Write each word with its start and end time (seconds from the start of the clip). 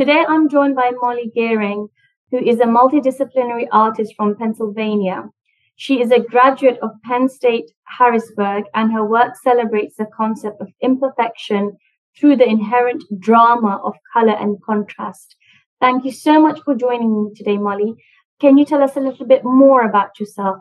Today 0.00 0.24
I'm 0.28 0.48
joined 0.48 0.74
by 0.74 0.90
Molly 1.00 1.30
Goehring, 1.36 1.86
who 2.32 2.38
is 2.38 2.58
a 2.58 2.64
multidisciplinary 2.64 3.68
artist 3.70 4.12
from 4.16 4.34
Pennsylvania. 4.34 5.30
She 5.76 6.00
is 6.00 6.10
a 6.10 6.18
graduate 6.18 6.80
of 6.82 6.90
Penn 7.04 7.28
State 7.28 7.70
Harrisburg, 7.84 8.64
and 8.74 8.92
her 8.92 9.06
work 9.06 9.36
celebrates 9.40 9.94
the 9.96 10.06
concept 10.06 10.60
of 10.60 10.72
imperfection 10.80 11.76
through 12.18 12.34
the 12.38 12.48
inherent 12.48 13.04
drama 13.20 13.80
of 13.84 13.94
color 14.12 14.32
and 14.32 14.60
contrast. 14.64 15.36
Thank 15.80 16.04
you 16.04 16.10
so 16.10 16.42
much 16.42 16.60
for 16.64 16.74
joining 16.74 17.26
me 17.26 17.30
today, 17.32 17.56
Molly. 17.56 17.94
Can 18.40 18.58
you 18.58 18.64
tell 18.64 18.82
us 18.82 18.96
a 18.96 19.00
little 19.00 19.26
bit 19.26 19.44
more 19.44 19.88
about 19.88 20.18
yourself? 20.18 20.58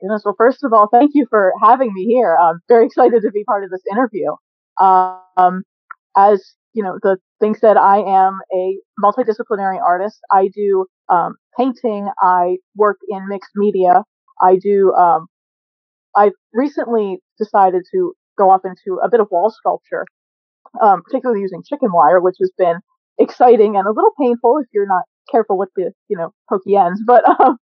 goodness. 0.00 0.22
Well, 0.24 0.36
first 0.38 0.62
of 0.62 0.72
all, 0.72 0.88
thank 0.88 1.12
you 1.14 1.26
for 1.28 1.52
having 1.60 1.92
me 1.92 2.04
here. 2.04 2.36
I'm 2.40 2.60
very 2.68 2.86
excited 2.86 3.22
to 3.22 3.30
be 3.32 3.42
part 3.42 3.64
of 3.64 3.70
this 3.70 3.82
interview. 3.90 4.30
Um, 4.80 5.62
as 6.16 6.54
you 6.72 6.82
know, 6.82 6.98
the 7.02 7.18
thing 7.40 7.54
said, 7.54 7.76
I 7.76 7.98
am 7.98 8.38
a 8.54 8.78
multidisciplinary 9.02 9.80
artist. 9.80 10.18
I 10.30 10.48
do 10.54 10.86
um, 11.08 11.36
painting. 11.56 12.08
I 12.22 12.58
work 12.76 12.98
in 13.08 13.28
mixed 13.28 13.52
media. 13.54 14.04
I 14.40 14.56
do. 14.56 14.92
Um, 14.92 15.26
I've 16.14 16.32
recently 16.52 17.18
decided 17.38 17.82
to 17.92 18.12
go 18.38 18.50
off 18.50 18.60
into 18.64 18.98
a 19.02 19.08
bit 19.08 19.20
of 19.20 19.28
wall 19.30 19.50
sculpture, 19.50 20.04
um, 20.82 21.02
particularly 21.02 21.40
using 21.40 21.62
chicken 21.64 21.90
wire, 21.92 22.20
which 22.20 22.36
has 22.40 22.50
been 22.58 22.76
exciting 23.18 23.76
and 23.76 23.86
a 23.86 23.90
little 23.92 24.12
painful 24.20 24.58
if 24.58 24.66
you're 24.74 24.86
not 24.86 25.04
careful 25.30 25.56
with 25.58 25.70
the 25.76 25.92
you 26.08 26.16
know 26.16 26.32
pokey 26.48 26.76
ends. 26.76 27.00
But 27.06 27.24
um, 27.40 27.56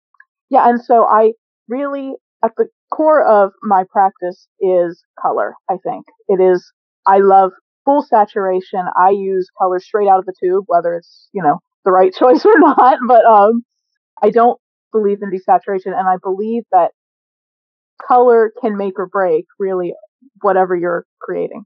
yeah, 0.50 0.70
and 0.70 0.82
so 0.82 1.06
I 1.06 1.34
really 1.68 2.14
at 2.44 2.52
the 2.58 2.68
core 2.94 3.24
of 3.26 3.52
my 3.62 3.84
practice 3.92 4.48
is 4.60 5.04
color. 5.22 5.54
I 5.70 5.76
think 5.84 6.06
it 6.28 6.42
is. 6.42 6.72
I 7.08 7.20
love 7.20 7.52
full 7.86 8.02
saturation. 8.04 8.82
I 8.98 9.12
use 9.12 9.48
colors 9.60 9.86
straight 9.86 10.08
out 10.08 10.20
of 10.20 10.26
the 10.26 10.34
tube, 10.42 10.66
whether 10.68 10.96
it's 10.96 11.30
you 11.34 11.42
know 11.44 11.60
the 11.86 11.92
right 11.92 12.14
choice 12.20 12.46
or 12.46 12.60
not. 12.60 13.00
But 13.08 13.26
um, 13.26 13.64
I 14.22 14.30
don't 14.32 14.60
believe 14.94 15.20
in 15.22 15.32
desaturation, 15.32 15.98
and 15.98 16.08
I 16.08 16.18
believe 16.24 16.64
that 16.72 16.92
color 18.06 18.52
can 18.62 18.78
make 18.78 19.00
or 19.00 19.08
break 19.08 19.46
really 19.60 19.94
whatever 20.42 20.76
you're 20.76 21.06
creating. 21.22 21.66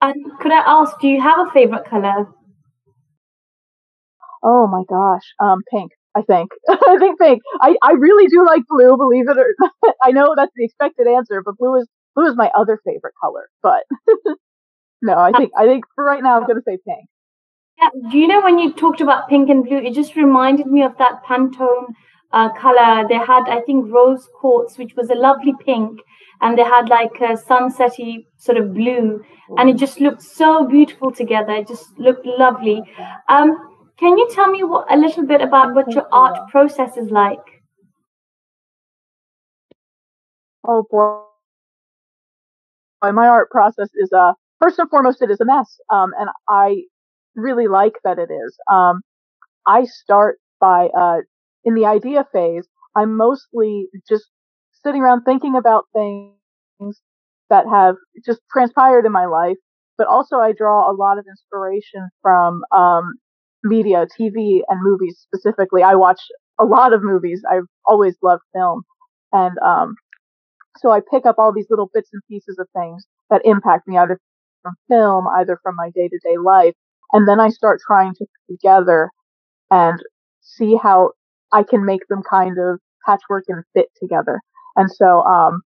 And 0.00 0.14
could 0.38 0.52
I 0.52 0.60
ask, 0.60 1.00
do 1.00 1.08
you 1.08 1.20
have 1.20 1.48
a 1.48 1.50
favorite 1.50 1.84
color? 1.86 2.28
Oh 4.42 4.66
my 4.66 4.82
gosh, 4.88 5.22
um, 5.40 5.62
pink. 5.70 5.92
I 6.16 6.22
think. 6.22 6.50
I 6.68 6.96
think 6.98 7.18
pink. 7.18 7.42
I, 7.60 7.76
I 7.82 7.92
really 7.92 8.26
do 8.28 8.44
like 8.46 8.62
blue, 8.68 8.96
believe 8.96 9.28
it 9.28 9.36
or 9.38 9.54
not. 9.58 9.94
I 10.02 10.12
know 10.12 10.34
that's 10.36 10.52
the 10.54 10.64
expected 10.64 11.06
answer, 11.08 11.42
but 11.44 11.56
blue 11.58 11.76
is 11.76 11.88
blue 12.14 12.26
is 12.26 12.36
my 12.36 12.50
other 12.54 12.80
favorite 12.84 13.14
color. 13.20 13.48
But 13.62 13.84
no, 15.02 15.18
I 15.18 15.32
think 15.32 15.52
I 15.56 15.66
think 15.66 15.84
for 15.94 16.04
right 16.04 16.22
now 16.22 16.36
I'm 16.40 16.46
gonna 16.46 16.62
say 16.66 16.78
pink. 16.86 17.08
Yeah, 17.78 17.90
do 18.10 18.18
you 18.18 18.28
know 18.28 18.40
when 18.40 18.58
you 18.58 18.72
talked 18.72 19.00
about 19.00 19.28
pink 19.28 19.50
and 19.50 19.64
blue, 19.64 19.78
it 19.78 19.94
just 19.94 20.16
reminded 20.16 20.66
me 20.66 20.82
of 20.82 20.96
that 20.98 21.24
Pantone 21.24 21.92
uh, 22.32 22.52
color. 22.52 23.06
They 23.08 23.16
had, 23.16 23.48
I 23.48 23.60
think, 23.60 23.92
rose 23.92 24.28
quartz, 24.34 24.76
which 24.76 24.94
was 24.96 25.10
a 25.10 25.14
lovely 25.14 25.54
pink, 25.64 26.00
and 26.40 26.58
they 26.58 26.64
had 26.64 26.88
like 26.88 27.14
a 27.20 27.36
sunsetty 27.36 28.26
sort 28.36 28.58
of 28.58 28.74
blue, 28.74 29.24
and 29.56 29.70
it 29.70 29.76
just 29.76 30.00
looked 30.00 30.22
so 30.22 30.66
beautiful 30.66 31.10
together. 31.10 31.52
It 31.52 31.68
just 31.68 31.98
looked 31.98 32.26
lovely. 32.26 32.82
Um, 33.28 33.56
can 33.98 34.18
you 34.18 34.28
tell 34.32 34.50
me 34.50 34.64
what, 34.64 34.92
a 34.92 34.96
little 34.96 35.24
bit 35.24 35.40
about 35.40 35.74
what 35.74 35.92
your 35.92 36.08
art 36.12 36.48
process 36.50 36.96
is 36.96 37.10
like? 37.10 37.62
Oh 40.66 40.84
boy, 40.90 41.20
my 43.12 43.26
art 43.28 43.50
process 43.50 43.88
is 43.96 44.10
uh 44.12 44.32
first 44.60 44.78
and 44.78 44.88
foremost 44.90 45.22
it 45.22 45.30
is 45.30 45.40
a 45.40 45.44
mess, 45.44 45.78
um, 45.92 46.10
and 46.18 46.30
I 46.48 46.82
really 47.36 47.68
like 47.68 47.94
that 48.04 48.18
it 48.18 48.30
is. 48.32 48.56
Um, 48.70 49.02
I 49.66 49.84
start 49.84 50.38
by 50.60 50.88
uh 50.96 51.18
in 51.64 51.74
the 51.74 51.86
idea 51.86 52.26
phase. 52.32 52.66
I'm 52.96 53.16
mostly 53.16 53.88
just 54.08 54.24
sitting 54.84 55.02
around 55.02 55.22
thinking 55.24 55.56
about 55.56 55.86
things 55.94 57.00
that 57.50 57.66
have 57.68 57.96
just 58.24 58.40
transpired 58.52 59.06
in 59.06 59.12
my 59.12 59.26
life, 59.26 59.56
but 59.98 60.06
also 60.06 60.36
I 60.36 60.52
draw 60.52 60.90
a 60.90 60.94
lot 60.94 61.18
of 61.18 61.24
inspiration 61.28 62.08
from 62.22 62.62
um, 62.72 63.14
media, 63.62 64.06
TV 64.18 64.60
and 64.68 64.80
movies 64.82 65.18
specifically. 65.22 65.82
I 65.82 65.94
watch 65.94 66.20
a 66.60 66.64
lot 66.64 66.92
of 66.92 67.02
movies. 67.02 67.42
I've 67.50 67.66
always 67.86 68.16
loved 68.22 68.42
film. 68.54 68.82
And 69.32 69.58
um, 69.58 69.96
so 70.78 70.90
I 70.92 71.00
pick 71.00 71.26
up 71.26 71.36
all 71.38 71.52
these 71.52 71.68
little 71.70 71.90
bits 71.94 72.10
and 72.12 72.22
pieces 72.30 72.58
of 72.58 72.68
things 72.76 73.06
that 73.30 73.42
impact 73.44 73.88
me 73.88 73.98
either 73.98 74.20
from 74.62 74.74
film, 74.88 75.26
either 75.38 75.58
from 75.62 75.76
my 75.76 75.90
day 75.94 76.08
to 76.08 76.18
day 76.24 76.38
life. 76.38 76.74
And 77.12 77.28
then 77.28 77.40
I 77.40 77.50
start 77.50 77.80
trying 77.86 78.14
to 78.14 78.20
put 78.26 78.54
together 78.54 79.10
and 79.70 80.00
see 80.42 80.76
how 80.82 81.12
I 81.52 81.64
can 81.64 81.84
make 81.86 82.06
them 82.08 82.22
kind 82.28 82.56
of 82.58 82.80
patchwork 83.06 83.44
and 83.48 83.64
fit 83.74 83.88
together. 84.02 84.40
And 84.76 84.90
so 84.90 85.22
um, 85.24 85.62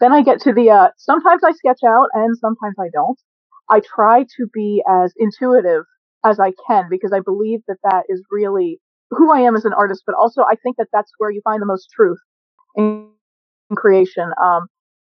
then 0.00 0.12
I 0.12 0.22
get 0.22 0.40
to 0.42 0.52
the 0.54 0.70
uh, 0.70 0.88
sometimes 0.98 1.42
I 1.44 1.52
sketch 1.52 1.80
out 1.86 2.08
and 2.14 2.36
sometimes 2.38 2.76
I 2.80 2.88
don't. 2.92 3.18
I 3.70 3.80
try 3.80 4.24
to 4.24 4.46
be 4.52 4.82
as 4.88 5.12
intuitive 5.18 5.84
as 6.24 6.40
I 6.40 6.52
can 6.68 6.86
because 6.90 7.12
I 7.12 7.20
believe 7.20 7.60
that 7.68 7.78
that 7.84 8.04
is 8.08 8.22
really 8.30 8.80
who 9.10 9.32
I 9.32 9.40
am 9.40 9.56
as 9.56 9.64
an 9.64 9.74
artist, 9.74 10.02
but 10.06 10.16
also 10.16 10.42
I 10.42 10.56
think 10.62 10.76
that 10.78 10.88
that's 10.92 11.12
where 11.18 11.30
you 11.30 11.40
find 11.44 11.62
the 11.62 11.66
most 11.66 11.88
truth 11.94 12.18
in 13.74 13.76
creation. 13.76 14.30
Um, 14.42 14.66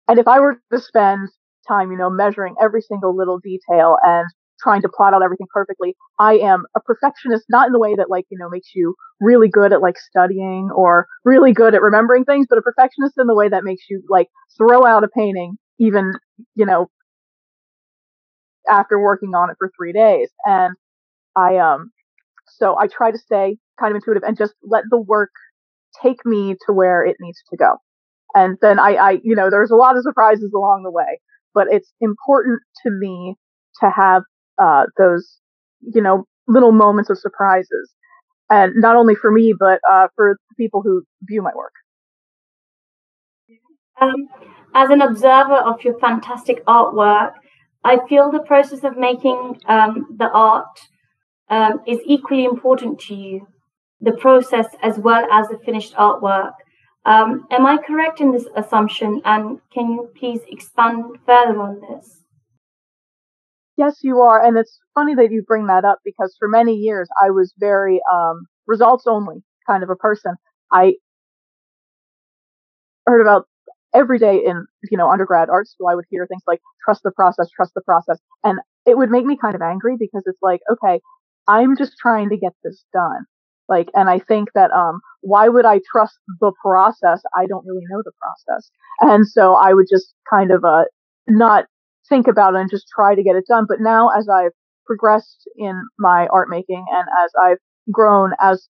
and 0.08 0.18
if 0.18 0.28
I 0.28 0.40
were 0.40 0.56
to 0.72 0.80
spend 0.80 1.28
time, 1.68 1.90
you 1.92 1.98
know, 1.98 2.10
measuring 2.10 2.54
every 2.60 2.82
single 2.82 3.16
little 3.16 3.38
detail 3.38 3.96
and 4.04 4.26
trying 4.62 4.82
to 4.82 4.88
plot 4.88 5.14
out 5.14 5.22
everything 5.22 5.46
perfectly, 5.52 5.96
I 6.18 6.34
am 6.38 6.64
a 6.76 6.80
perfectionist, 6.80 7.44
not 7.50 7.66
in 7.68 7.72
the 7.72 7.78
way 7.78 7.94
that 7.96 8.10
like, 8.10 8.26
you 8.30 8.38
know, 8.38 8.48
makes 8.50 8.70
you 8.74 8.94
really 9.20 9.48
good 9.48 9.72
at 9.72 9.82
like 9.82 9.96
studying 9.98 10.70
or 10.74 11.06
really 11.24 11.52
good 11.52 11.74
at 11.74 11.82
remembering 11.82 12.24
things, 12.24 12.46
but 12.48 12.58
a 12.58 12.62
perfectionist 12.62 13.14
in 13.18 13.26
the 13.26 13.34
way 13.34 13.48
that 13.48 13.64
makes 13.64 13.84
you 13.90 14.02
like 14.08 14.28
throw 14.58 14.86
out 14.86 15.04
a 15.04 15.08
painting 15.08 15.56
even, 15.80 16.12
you 16.54 16.66
know, 16.66 16.88
after 18.70 19.00
working 19.00 19.34
on 19.34 19.50
it 19.50 19.56
for 19.58 19.70
three 19.76 19.92
days. 19.92 20.30
And 20.44 20.74
I 21.36 21.58
um 21.58 21.92
so 22.48 22.76
I 22.78 22.88
try 22.88 23.12
to 23.12 23.18
stay 23.18 23.58
kind 23.80 23.92
of 23.92 23.96
intuitive 23.96 24.24
and 24.24 24.36
just 24.38 24.54
let 24.64 24.84
the 24.90 24.98
work 25.00 25.30
take 26.02 26.24
me 26.26 26.56
to 26.66 26.74
where 26.74 27.04
it 27.04 27.16
needs 27.20 27.42
to 27.50 27.56
go. 27.58 27.76
And 28.34 28.56
then 28.60 28.78
I, 28.78 28.94
I 28.94 29.10
you 29.22 29.34
know, 29.34 29.50
there's 29.50 29.70
a 29.70 29.76
lot 29.76 29.96
of 29.96 30.02
surprises 30.02 30.52
along 30.54 30.82
the 30.82 30.90
way, 30.90 31.20
but 31.54 31.68
it's 31.70 31.92
important 32.00 32.60
to 32.84 32.90
me 32.90 33.36
to 33.80 33.90
have 33.90 34.22
uh, 34.60 34.84
those, 34.98 35.38
you 35.80 36.02
know, 36.02 36.24
little 36.46 36.72
moments 36.72 37.10
of 37.10 37.18
surprises, 37.18 37.92
and 38.50 38.74
not 38.76 38.96
only 38.96 39.14
for 39.14 39.30
me, 39.30 39.54
but 39.58 39.80
uh, 39.90 40.08
for 40.16 40.36
people 40.56 40.82
who 40.82 41.02
view 41.22 41.42
my 41.42 41.52
work. 41.56 41.72
Um, 44.00 44.28
as 44.74 44.90
an 44.90 45.00
observer 45.00 45.54
of 45.54 45.82
your 45.82 45.98
fantastic 45.98 46.64
artwork, 46.66 47.34
I 47.84 47.98
feel 48.08 48.30
the 48.30 48.40
process 48.40 48.82
of 48.82 48.96
making 48.96 49.60
um, 49.66 50.06
the 50.16 50.28
art 50.30 50.80
um, 51.48 51.80
is 51.86 51.98
equally 52.06 52.44
important 52.44 52.98
to 53.00 53.14
you, 53.14 53.46
the 54.00 54.12
process 54.12 54.66
as 54.82 54.98
well 54.98 55.26
as 55.30 55.48
the 55.48 55.58
finished 55.64 55.94
artwork. 55.94 56.52
Um, 57.06 57.46
am 57.50 57.66
I 57.66 57.76
correct 57.76 58.20
in 58.20 58.32
this 58.32 58.46
assumption? 58.56 59.20
And 59.24 59.60
can 59.72 59.90
you 59.90 60.10
please 60.16 60.40
expand 60.48 61.04
further 61.26 61.60
on 61.60 61.80
this? 61.80 62.22
Yes, 63.76 63.98
you 64.02 64.20
are. 64.20 64.42
And 64.42 64.56
it's 64.56 64.78
funny 64.94 65.14
that 65.14 65.30
you 65.30 65.42
bring 65.42 65.66
that 65.66 65.84
up 65.84 65.98
because 66.04 66.34
for 66.38 66.48
many 66.48 66.74
years 66.74 67.08
I 67.22 67.30
was 67.30 67.52
very 67.58 68.00
um, 68.12 68.46
results 68.66 69.04
only 69.06 69.42
kind 69.66 69.82
of 69.82 69.90
a 69.90 69.96
person. 69.96 70.36
I 70.72 70.94
heard 73.06 73.20
about 73.20 73.46
every 73.94 74.18
day 74.18 74.42
in 74.44 74.66
you 74.90 74.98
know 74.98 75.08
undergrad 75.08 75.48
art 75.48 75.68
school 75.68 75.86
i 75.86 75.94
would 75.94 76.04
hear 76.10 76.26
things 76.26 76.42
like 76.48 76.60
trust 76.84 77.02
the 77.04 77.12
process 77.12 77.48
trust 77.54 77.72
the 77.76 77.80
process 77.82 78.18
and 78.42 78.58
it 78.86 78.96
would 78.96 79.08
make 79.08 79.24
me 79.24 79.36
kind 79.40 79.54
of 79.54 79.62
angry 79.62 79.94
because 79.96 80.24
it's 80.26 80.42
like 80.42 80.58
okay 80.68 80.98
I'm 81.46 81.76
just 81.76 81.98
trying 81.98 82.30
to 82.30 82.36
get 82.36 82.52
this 82.62 82.84
done. 82.92 83.26
Like, 83.68 83.90
and 83.94 84.08
I 84.08 84.18
think 84.18 84.50
that, 84.54 84.70
um, 84.72 85.00
why 85.24 85.48
would 85.48 85.64
I 85.64 85.80
trust 85.90 86.18
the 86.40 86.52
process? 86.62 87.22
I 87.34 87.46
don't 87.46 87.66
really 87.66 87.84
know 87.90 88.02
the 88.04 88.12
process. 88.20 88.70
And 89.00 89.26
so 89.26 89.54
I 89.54 89.72
would 89.72 89.86
just 89.90 90.14
kind 90.28 90.50
of, 90.50 90.64
uh, 90.64 90.84
not 91.26 91.64
think 92.08 92.28
about 92.28 92.54
it 92.54 92.60
and 92.60 92.70
just 92.70 92.86
try 92.94 93.14
to 93.14 93.22
get 93.22 93.36
it 93.36 93.46
done. 93.48 93.64
But 93.66 93.80
now 93.80 94.10
as 94.10 94.28
I've 94.28 94.52
progressed 94.86 95.48
in 95.56 95.82
my 95.98 96.26
art 96.26 96.48
making 96.50 96.84
and 96.92 97.06
as 97.24 97.30
I've 97.40 97.58
grown 97.90 98.32
as 98.40 98.68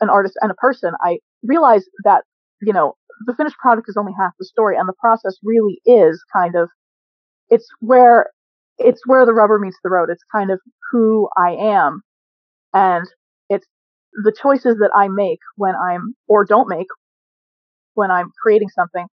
an 0.00 0.08
artist 0.08 0.36
and 0.40 0.50
a 0.50 0.54
person, 0.54 0.92
I 1.02 1.18
realize 1.42 1.84
that, 2.04 2.24
you 2.62 2.72
know, 2.72 2.94
the 3.26 3.34
finished 3.34 3.56
product 3.60 3.88
is 3.88 3.96
only 3.96 4.12
half 4.18 4.32
the 4.38 4.46
story 4.46 4.76
and 4.76 4.88
the 4.88 4.94
process 4.98 5.36
really 5.42 5.80
is 5.84 6.22
kind 6.32 6.54
of, 6.56 6.70
it's 7.50 7.68
where 7.80 8.30
it's 8.78 9.00
where 9.06 9.26
the 9.26 9.34
rubber 9.34 9.58
meets 9.58 9.78
the 9.82 9.90
road. 9.90 10.08
It's 10.08 10.22
kind 10.32 10.50
of 10.50 10.60
who 10.90 11.28
I 11.36 11.50
am. 11.50 12.02
And 12.72 13.06
it's 13.48 13.66
the 14.12 14.32
choices 14.32 14.76
that 14.78 14.90
I 14.94 15.08
make 15.08 15.38
when 15.56 15.74
I'm, 15.74 16.14
or 16.26 16.44
don't 16.44 16.68
make 16.68 16.86
when 17.94 18.10
I'm 18.10 18.30
creating 18.42 18.68
something 18.70 19.06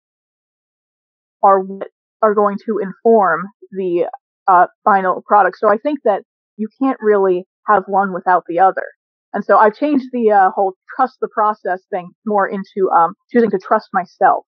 are 1.41 1.59
what 1.59 1.87
are 2.21 2.33
going 2.33 2.57
to 2.65 2.79
inform 2.79 3.43
the 3.71 4.07
uh, 4.47 4.67
final 4.83 5.21
product. 5.27 5.57
So 5.59 5.69
I 5.69 5.77
think 5.77 5.99
that 6.05 6.23
you 6.57 6.67
can't 6.81 6.97
really 7.01 7.45
have 7.67 7.83
one 7.87 8.13
without 8.13 8.43
the 8.47 8.59
other. 8.59 8.85
And 9.33 9.43
so 9.43 9.57
I've 9.57 9.75
changed 9.75 10.05
the 10.13 10.31
uh, 10.31 10.51
whole 10.51 10.73
trust 10.95 11.17
the 11.19 11.27
process 11.27 11.81
thing 11.89 12.11
more 12.25 12.47
into 12.47 12.89
um, 12.95 13.15
choosing 13.31 13.49
to 13.51 13.57
trust 13.57 13.89
myself 13.91 14.45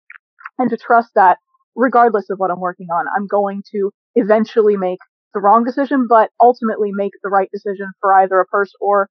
and 0.57 0.69
to 0.69 0.77
trust 0.77 1.09
that 1.15 1.37
regardless 1.75 2.29
of 2.29 2.39
what 2.39 2.51
I'm 2.51 2.59
working 2.59 2.87
on, 2.91 3.05
I'm 3.15 3.27
going 3.27 3.63
to 3.71 3.91
eventually 4.15 4.75
make 4.75 4.99
the 5.33 5.39
wrong 5.39 5.63
decision, 5.63 6.07
but 6.09 6.29
ultimately 6.41 6.89
make 6.91 7.13
the 7.23 7.29
right 7.29 7.49
decision 7.53 7.91
for 8.01 8.13
either 8.13 8.39
a 8.39 8.45
person 8.45 8.73
or 8.81 9.07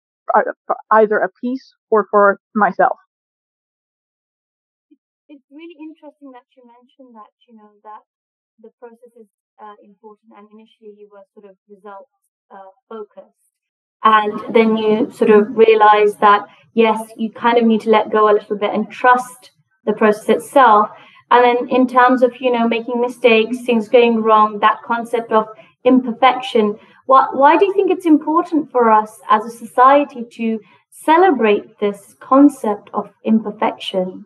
for 0.67 0.77
either 0.91 1.19
a 1.19 1.29
piece 1.41 1.75
or 1.91 2.07
for 2.11 2.41
myself. 2.55 2.97
It's 5.29 5.47
really 5.51 5.79
interesting 5.79 6.33
that 6.33 6.47
you 6.57 6.67
mentioned 6.67 7.15
that, 7.15 7.31
you 7.47 7.55
know, 7.55 7.71
that 7.85 8.03
the 8.63 8.71
process 8.81 9.15
is 9.19 9.29
uh, 9.63 9.75
important 9.85 10.33
and 10.37 10.49
initially 10.53 10.95
you 10.99 11.09
were 11.13 11.25
sort 11.35 11.51
of 11.51 11.57
results 11.69 12.11
uh, 12.51 12.71
focused 12.89 13.51
and 14.03 14.55
then 14.55 14.77
you 14.77 15.11
sort 15.11 15.31
of 15.31 15.57
realize 15.57 16.17
that 16.17 16.47
yes 16.75 17.11
you 17.17 17.31
kind 17.31 17.59
of 17.59 17.65
need 17.65 17.81
to 17.81 17.91
let 17.91 18.11
go 18.11 18.31
a 18.31 18.33
little 18.33 18.57
bit 18.57 18.73
and 18.73 18.91
trust 18.91 19.51
the 19.85 19.93
process 19.93 20.29
itself 20.29 20.89
and 21.31 21.45
then 21.45 21.69
in 21.69 21.87
terms 21.87 22.23
of 22.23 22.33
you 22.41 22.51
know 22.51 22.67
making 22.67 23.01
mistakes 23.01 23.61
things 23.61 23.89
going 23.89 24.23
wrong 24.23 24.59
that 24.61 24.79
concept 24.87 25.31
of 25.33 25.47
imperfection 25.85 26.79
what, 27.07 27.37
why 27.37 27.57
do 27.57 27.65
you 27.67 27.73
think 27.75 27.91
it's 27.91 28.07
important 28.07 28.71
for 28.71 28.91
us 28.91 29.21
as 29.29 29.45
a 29.45 29.51
society 29.51 30.25
to 30.33 30.61
celebrate 30.91 31.79
this 31.79 32.15
concept 32.21 32.91
of 32.93 33.11
imperfection 33.25 34.25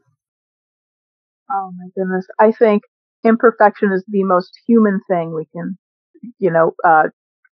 oh 1.51 1.71
my 1.77 1.89
goodness 1.97 2.27
i 2.39 2.51
think 2.51 2.83
imperfection 3.25 3.93
is 3.93 4.05
the 4.09 4.25
most 4.25 4.53
human 4.67 5.01
thing 5.09 5.35
we 5.35 5.47
can 5.55 5.77
you 6.39 6.51
know 6.51 6.73
uh, 6.85 7.05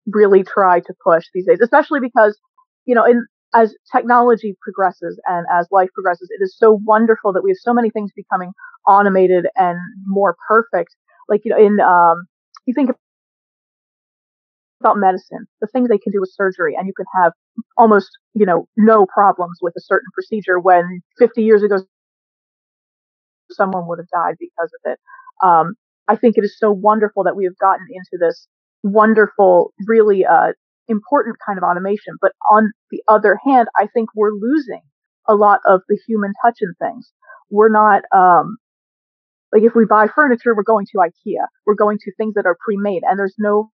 really 0.07 0.43
try 0.43 0.81
to 0.81 0.95
push 1.05 1.25
these 1.35 1.47
days, 1.47 1.61
especially 1.63 2.01
because, 2.01 2.39
you 2.87 2.95
know, 2.95 3.05
in 3.05 3.27
as 3.53 3.75
technology 3.93 4.57
progresses 4.63 5.21
and 5.27 5.45
as 5.53 5.67
life 5.73 5.89
progresses, 5.93 6.29
it 6.31 6.43
is 6.43 6.55
so 6.57 6.81
wonderful 6.85 7.33
that 7.33 7.43
we 7.43 7.51
have 7.51 7.57
so 7.61 7.75
many 7.75 7.91
things 7.91 8.13
becoming 8.15 8.53
automated 8.87 9.47
and 9.57 9.77
more 10.07 10.37
perfect. 10.47 10.95
Like, 11.29 11.41
you 11.45 11.51
know, 11.51 11.59
in, 11.59 11.81
um, 11.81 12.27
you 12.67 12.75
think 12.75 12.91
about 14.81 14.97
medicine, 14.97 15.47
the 15.61 15.67
things 15.69 15.89
they 15.89 15.99
can 15.99 16.13
do 16.13 16.21
with 16.21 16.31
surgery, 16.33 16.75
and 16.77 16.87
you 16.87 16.93
can 16.95 17.07
have 17.23 17.33
almost, 17.77 18.11
you 18.35 18.47
know, 18.47 18.67
no 18.77 19.07
problems 19.07 19.59
with 19.61 19.75
a 19.77 19.81
certain 19.81 20.09
procedure 20.15 20.59
when 20.59 21.01
50 21.19 21.43
years 21.43 21.63
ago, 21.63 21.79
someone 23.51 23.87
would 23.87 23.99
have 23.99 24.09
died 24.09 24.37
because 24.39 24.71
of 24.85 24.93
it. 24.93 24.99
Um, 25.45 25.75
I 26.09 26.17
think 26.17 26.37
it 26.37 26.45
is 26.45 26.57
so 26.59 26.73
wonderful 26.73 27.25
that 27.25 27.37
we 27.37 27.45
have 27.45 27.57
gotten 27.59 27.87
into 27.91 28.19
this 28.19 28.47
wonderful, 28.83 29.73
really 29.87 30.25
uh, 30.25 30.53
important 30.89 31.37
kind 31.45 31.59
of 31.59 31.65
automation. 31.65 32.17
But 32.21 32.33
on 32.51 32.73
the 32.91 33.03
other 33.09 33.39
hand, 33.45 33.69
I 33.79 33.87
think 33.87 34.11
we're 34.15 34.33
losing 34.33 34.83
a 35.29 35.35
lot 35.35 35.61
of 35.67 35.83
the 35.89 35.99
human 36.07 36.33
touch 36.45 36.59
in 36.61 36.75
things. 36.81 37.11
We're 37.51 37.69
not, 37.69 38.03
um, 38.15 38.57
like 39.53 39.63
if 39.63 39.75
we 39.75 39.85
buy 39.85 40.07
furniture, 40.13 40.55
we're 40.55 40.63
going 40.63 40.87
to 40.87 40.99
IKEA. 40.99 41.45
We're 41.67 41.75
going 41.75 41.99
to 41.99 42.13
things 42.17 42.35
that 42.35 42.47
are 42.47 42.57
pre-made 42.65 43.03
and 43.09 43.19
there's 43.19 43.35
no 43.39 43.71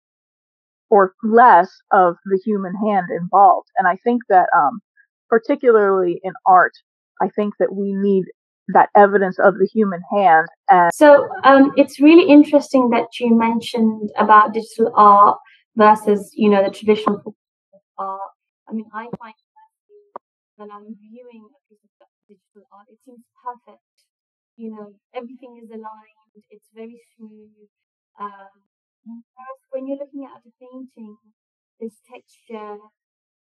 or 0.93 1.15
less 1.23 1.69
of 1.91 2.17
the 2.25 2.39
human 2.45 2.75
hand 2.85 3.07
involved. 3.09 3.67
And 3.79 3.87
I 3.87 3.95
think 4.03 4.21
that, 4.29 4.47
um, 4.55 4.79
particularly 5.27 6.19
in 6.23 6.33
art, 6.45 6.73
I 7.19 7.29
think 7.29 7.55
that 7.57 7.73
we 7.73 7.93
need 7.93 8.25
that 8.75 8.89
evidence 8.95 9.39
of 9.39 9.55
the 9.55 9.67
human 9.73 10.01
hand. 10.15 10.47
And 10.69 10.91
so 10.93 11.27
um, 11.43 11.71
it's 11.77 11.99
really 11.99 12.29
interesting 12.29 12.91
that 12.91 13.07
you 13.19 13.33
mentioned 13.35 14.11
about 14.19 14.53
digital 14.53 14.91
art 14.93 15.39
versus, 15.75 16.31
you 16.35 16.49
know, 16.51 16.63
the 16.63 16.69
traditional 16.69 17.35
art. 17.97 18.31
I 18.69 18.73
mean, 18.73 18.85
I 18.93 19.09
find 19.17 19.33
that 19.57 19.71
when 20.57 20.69
I'm 20.69 20.93
viewing 21.09 21.43
a 21.57 21.59
piece 21.73 21.97
of 22.01 22.07
digital 22.29 22.69
art, 22.71 22.85
it 22.93 22.99
seems 23.03 23.25
perfect. 23.43 23.81
You 24.57 24.69
know, 24.69 24.93
everything 25.15 25.59
is 25.63 25.71
aligned. 25.71 26.43
It's 26.51 26.69
very 26.75 27.01
smooth. 27.17 27.67
Um, 28.21 28.53
when 29.71 29.87
you're 29.87 29.97
looking 29.97 30.25
at 30.25 30.41
a 30.45 30.51
painting, 30.59 31.17
this 31.79 31.93
texture, 32.11 32.77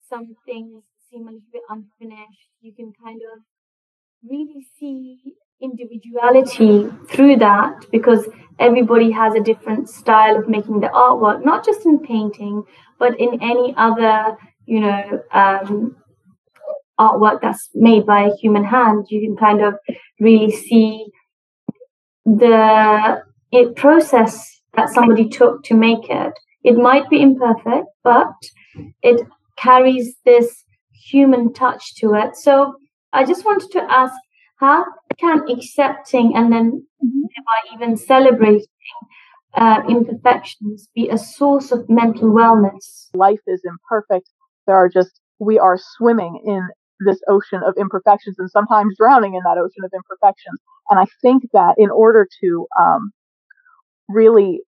some 0.09 0.35
things 0.45 0.83
seem 1.09 1.27
a 1.27 1.31
little 1.31 1.51
bit 1.51 1.61
unfinished. 1.69 2.49
You 2.61 2.73
can 2.73 2.93
kind 3.03 3.21
of 3.33 3.43
really 4.27 4.65
see 4.77 5.19
individuality 5.61 6.89
through 7.09 7.37
that 7.37 7.85
because 7.91 8.27
everybody 8.59 9.11
has 9.11 9.35
a 9.35 9.39
different 9.39 9.89
style 9.89 10.37
of 10.37 10.49
making 10.49 10.79
the 10.79 10.87
artwork, 10.87 11.43
not 11.45 11.65
just 11.65 11.85
in 11.85 11.99
painting, 11.99 12.63
but 12.99 13.19
in 13.19 13.41
any 13.41 13.73
other, 13.77 14.37
you 14.65 14.79
know, 14.81 15.23
um, 15.31 15.95
artwork 16.99 17.41
that's 17.41 17.69
made 17.73 18.05
by 18.05 18.23
a 18.23 18.35
human 18.35 18.63
hand. 18.63 19.05
You 19.09 19.21
can 19.21 19.37
kind 19.37 19.61
of 19.61 19.75
really 20.19 20.51
see 20.51 21.05
the 22.25 23.21
it 23.51 23.75
process 23.75 24.54
that 24.75 24.89
somebody 24.89 25.29
took 25.29 25.63
to 25.63 25.73
make 25.73 26.09
it. 26.09 26.33
It 26.63 26.77
might 26.77 27.09
be 27.09 27.21
imperfect, 27.21 27.87
but 28.03 28.33
it 29.01 29.27
carries 29.57 30.15
this 30.25 30.63
human 30.93 31.53
touch 31.53 31.95
to 31.97 32.13
it. 32.13 32.35
So 32.35 32.75
I 33.13 33.25
just 33.25 33.45
wanted 33.45 33.71
to 33.71 33.83
ask 33.89 34.13
how 34.57 34.85
can 35.19 35.43
accepting 35.49 36.33
and 36.35 36.51
then 36.51 36.85
by 37.01 37.75
even 37.75 37.95
celebrating 37.97 38.65
uh, 39.55 39.81
imperfections 39.87 40.87
be 40.93 41.09
a 41.09 41.17
source 41.17 41.71
of 41.71 41.89
mental 41.89 42.29
wellness? 42.29 43.09
Life 43.13 43.39
is 43.47 43.61
imperfect. 43.63 44.29
There 44.67 44.75
are 44.75 44.89
just, 44.89 45.21
we 45.39 45.59
are 45.59 45.77
swimming 45.97 46.41
in 46.45 46.67
this 47.05 47.19
ocean 47.29 47.61
of 47.65 47.75
imperfections 47.77 48.35
and 48.39 48.49
sometimes 48.49 48.95
drowning 48.97 49.35
in 49.35 49.41
that 49.43 49.57
ocean 49.57 49.83
of 49.83 49.91
imperfections. 49.93 50.59
And 50.89 50.99
I 50.99 51.05
think 51.21 51.43
that 51.53 51.75
in 51.77 51.89
order 51.89 52.27
to 52.41 52.67
um, 52.79 53.11
really 54.09 54.61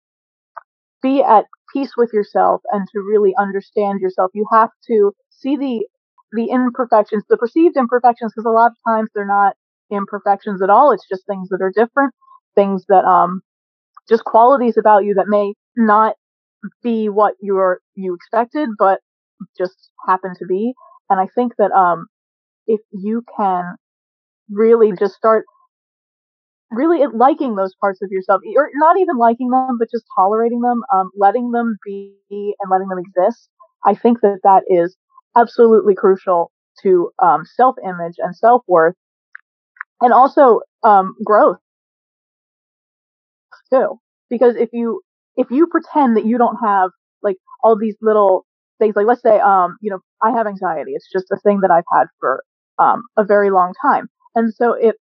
be 1.03 1.23
at 1.23 1.47
peace 1.73 1.93
with 1.97 2.13
yourself 2.13 2.63
and 2.73 2.87
to 2.93 3.01
really 3.01 3.35
understand 3.39 4.01
yourself, 4.01 4.31
you 4.35 4.47
have 4.53 4.71
to 4.89 5.13
see 5.31 5.57
the 5.57 5.87
the 6.33 6.47
imperfections, 6.51 7.23
the 7.29 7.37
perceived 7.37 7.77
imperfections, 7.77 8.33
because 8.35 8.47
a 8.47 8.51
lot 8.51 8.73
of 8.73 8.77
times 8.87 9.09
they're 9.15 9.27
not 9.27 9.55
imperfections 9.91 10.61
at 10.61 10.71
all. 10.71 10.91
It's 10.93 11.07
just 11.09 11.25
things 11.27 11.49
that 11.51 11.63
are 11.63 11.73
different, 11.75 12.13
things 12.55 12.85
that 12.89 13.05
um 13.05 13.43
just 14.09 14.25
qualities 14.25 14.77
about 14.79 15.05
you 15.05 15.15
that 15.15 15.29
may 15.29 15.55
not 15.77 16.17
be 16.83 17.09
what 17.09 17.35
you're 17.41 17.81
you 17.95 18.15
expected, 18.15 18.71
but 18.79 19.01
just 19.59 19.91
happen 20.07 20.35
to 20.39 20.47
be. 20.47 20.75
And 21.11 21.21
I 21.21 21.29
think 21.35 21.55
that 21.59 21.73
um 21.73 22.07
if 22.67 22.81
you 22.93 23.25
can 23.37 23.77
really 24.51 24.93
just 24.99 25.15
start 25.15 25.45
really 26.71 27.05
liking 27.15 27.57
those 27.57 27.75
parts 27.81 28.03
of 28.03 28.11
yourself, 28.11 28.43
or 28.57 28.71
not 28.75 28.99
even 28.99 29.17
liking 29.19 29.51
them, 29.51 29.77
but 29.79 29.89
just 29.91 30.05
tolerating 30.17 30.61
them, 30.61 30.83
um, 30.95 31.11
letting 31.17 31.53
them 31.53 31.77
be 31.85 32.15
and 32.31 32.71
letting 32.71 32.89
them 32.89 32.99
exist. 32.99 33.49
I 33.85 33.95
think 33.95 34.21
that 34.23 34.41
that 34.43 34.63
is 34.69 34.97
absolutely 35.37 35.95
crucial 35.95 36.51
to 36.83 37.11
um, 37.23 37.45
self 37.45 37.77
image 37.85 38.15
and 38.19 38.35
self 38.37 38.63
worth, 38.67 38.95
and 40.01 40.13
also 40.13 40.61
um, 40.85 41.15
growth 41.25 41.59
too. 43.73 43.99
Because 44.31 44.57
if 44.57 44.71
you 44.73 45.03
if 45.37 45.51
you 45.51 45.67
pretend 45.67 46.17
that 46.17 46.25
you 46.27 46.39
don't 46.39 46.57
have 46.65 46.91
like 47.23 47.37
all 47.63 47.79
these 47.79 47.97
little 48.01 48.47
things, 48.79 48.97
like 48.97 49.07
let's 49.07 49.23
say 49.23 49.39
um, 49.41 49.77
you 49.81 49.91
know 49.91 50.01
I 50.23 50.31
have 50.33 50.47
anxiety, 50.47 50.93
it's 50.95 51.09
just 51.13 51.27
a 51.33 51.37
thing 51.39 51.61
that 51.61 51.71
I've 51.71 51.85
had 51.93 52.07
for 52.21 52.43
um, 52.79 53.03
a 53.17 53.25
very 53.25 53.51
long 53.51 53.73
time, 53.83 54.09
and 54.35 54.53
so 54.53 54.73
if 54.75 54.95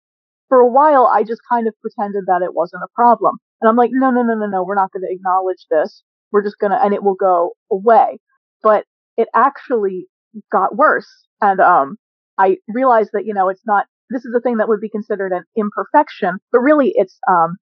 for 0.49 0.59
a 0.59 0.69
while 0.69 1.05
I 1.07 1.23
just 1.23 1.41
kind 1.51 1.67
of 1.67 1.73
pretended 1.81 2.25
that 2.27 2.41
it 2.41 2.53
wasn't 2.53 2.83
a 2.83 2.93
problem, 2.95 3.37
and 3.61 3.69
I'm 3.69 3.75
like, 3.75 3.91
no, 3.93 4.11
no, 4.11 4.21
no, 4.21 4.35
no, 4.35 4.45
no, 4.47 4.63
we're 4.63 4.75
not 4.75 4.91
going 4.91 5.03
to 5.07 5.13
acknowledge 5.13 5.65
this. 5.69 6.03
We're 6.31 6.43
just 6.43 6.59
gonna, 6.59 6.79
and 6.83 6.93
it 6.93 7.03
will 7.03 7.15
go 7.15 7.51
away. 7.71 8.19
But 8.61 8.85
it 9.15 9.27
actually 9.33 10.07
got 10.51 10.75
worse. 10.75 11.07
And 11.41 11.59
um, 11.59 11.97
I 12.37 12.57
realized 12.67 13.11
that, 13.13 13.25
you 13.25 13.33
know, 13.33 13.47
it's 13.49 13.65
not, 13.65 13.85
this 14.09 14.25
is 14.25 14.33
a 14.35 14.41
thing 14.41 14.57
that 14.57 14.67
would 14.67 14.81
be 14.81 14.89
considered 14.89 15.31
an 15.31 15.43
imperfection, 15.55 16.37
but 16.51 16.59
really 16.59 16.91
it's, 16.95 17.17
um, 17.29 17.57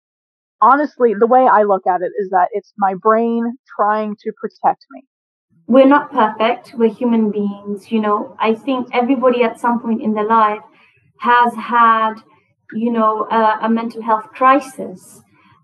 honestly, 0.61 1.13
the 1.17 1.25
way 1.25 1.47
I 1.51 1.63
look 1.63 1.87
at 1.87 2.01
it 2.01 2.11
is 2.19 2.29
that 2.29 2.49
it's 2.51 2.73
my 2.77 2.93
brain 3.01 3.57
trying 3.75 4.15
to 4.19 4.31
protect 4.39 4.85
me. 4.91 5.05
We're 5.67 5.87
not 5.87 6.11
perfect. 6.11 6.73
We're 6.75 6.93
human 6.93 7.31
beings. 7.31 7.91
You 7.91 8.01
know, 8.01 8.35
I 8.39 8.53
think 8.53 8.89
everybody 8.93 9.43
at 9.43 9.59
some 9.59 9.79
point 9.79 10.01
in 10.01 10.13
their 10.13 10.27
life 10.27 10.61
has 11.19 11.53
had, 11.55 12.15
you 12.73 12.91
know, 12.91 13.27
a, 13.31 13.59
a 13.63 13.69
mental 13.69 14.01
health 14.01 14.25
crisis. 14.31 15.21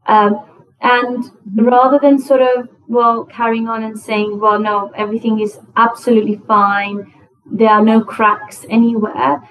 Um, 0.08 0.40
and 0.82 1.32
rather 1.56 2.00
than 2.02 2.20
sort 2.20 2.42
of, 2.42 2.70
well, 2.88 3.26
carrying 3.26 3.68
on 3.68 3.84
and 3.84 4.00
saying, 4.00 4.40
well, 4.40 4.60
no, 4.60 4.92
everything 4.96 5.40
is 5.40 5.60
absolutely 5.76 6.42
fine, 6.48 7.12
there 7.52 7.70
are 7.70 7.84
no 7.84 8.04
cracks 8.04 8.66
anywhere, 8.70 9.42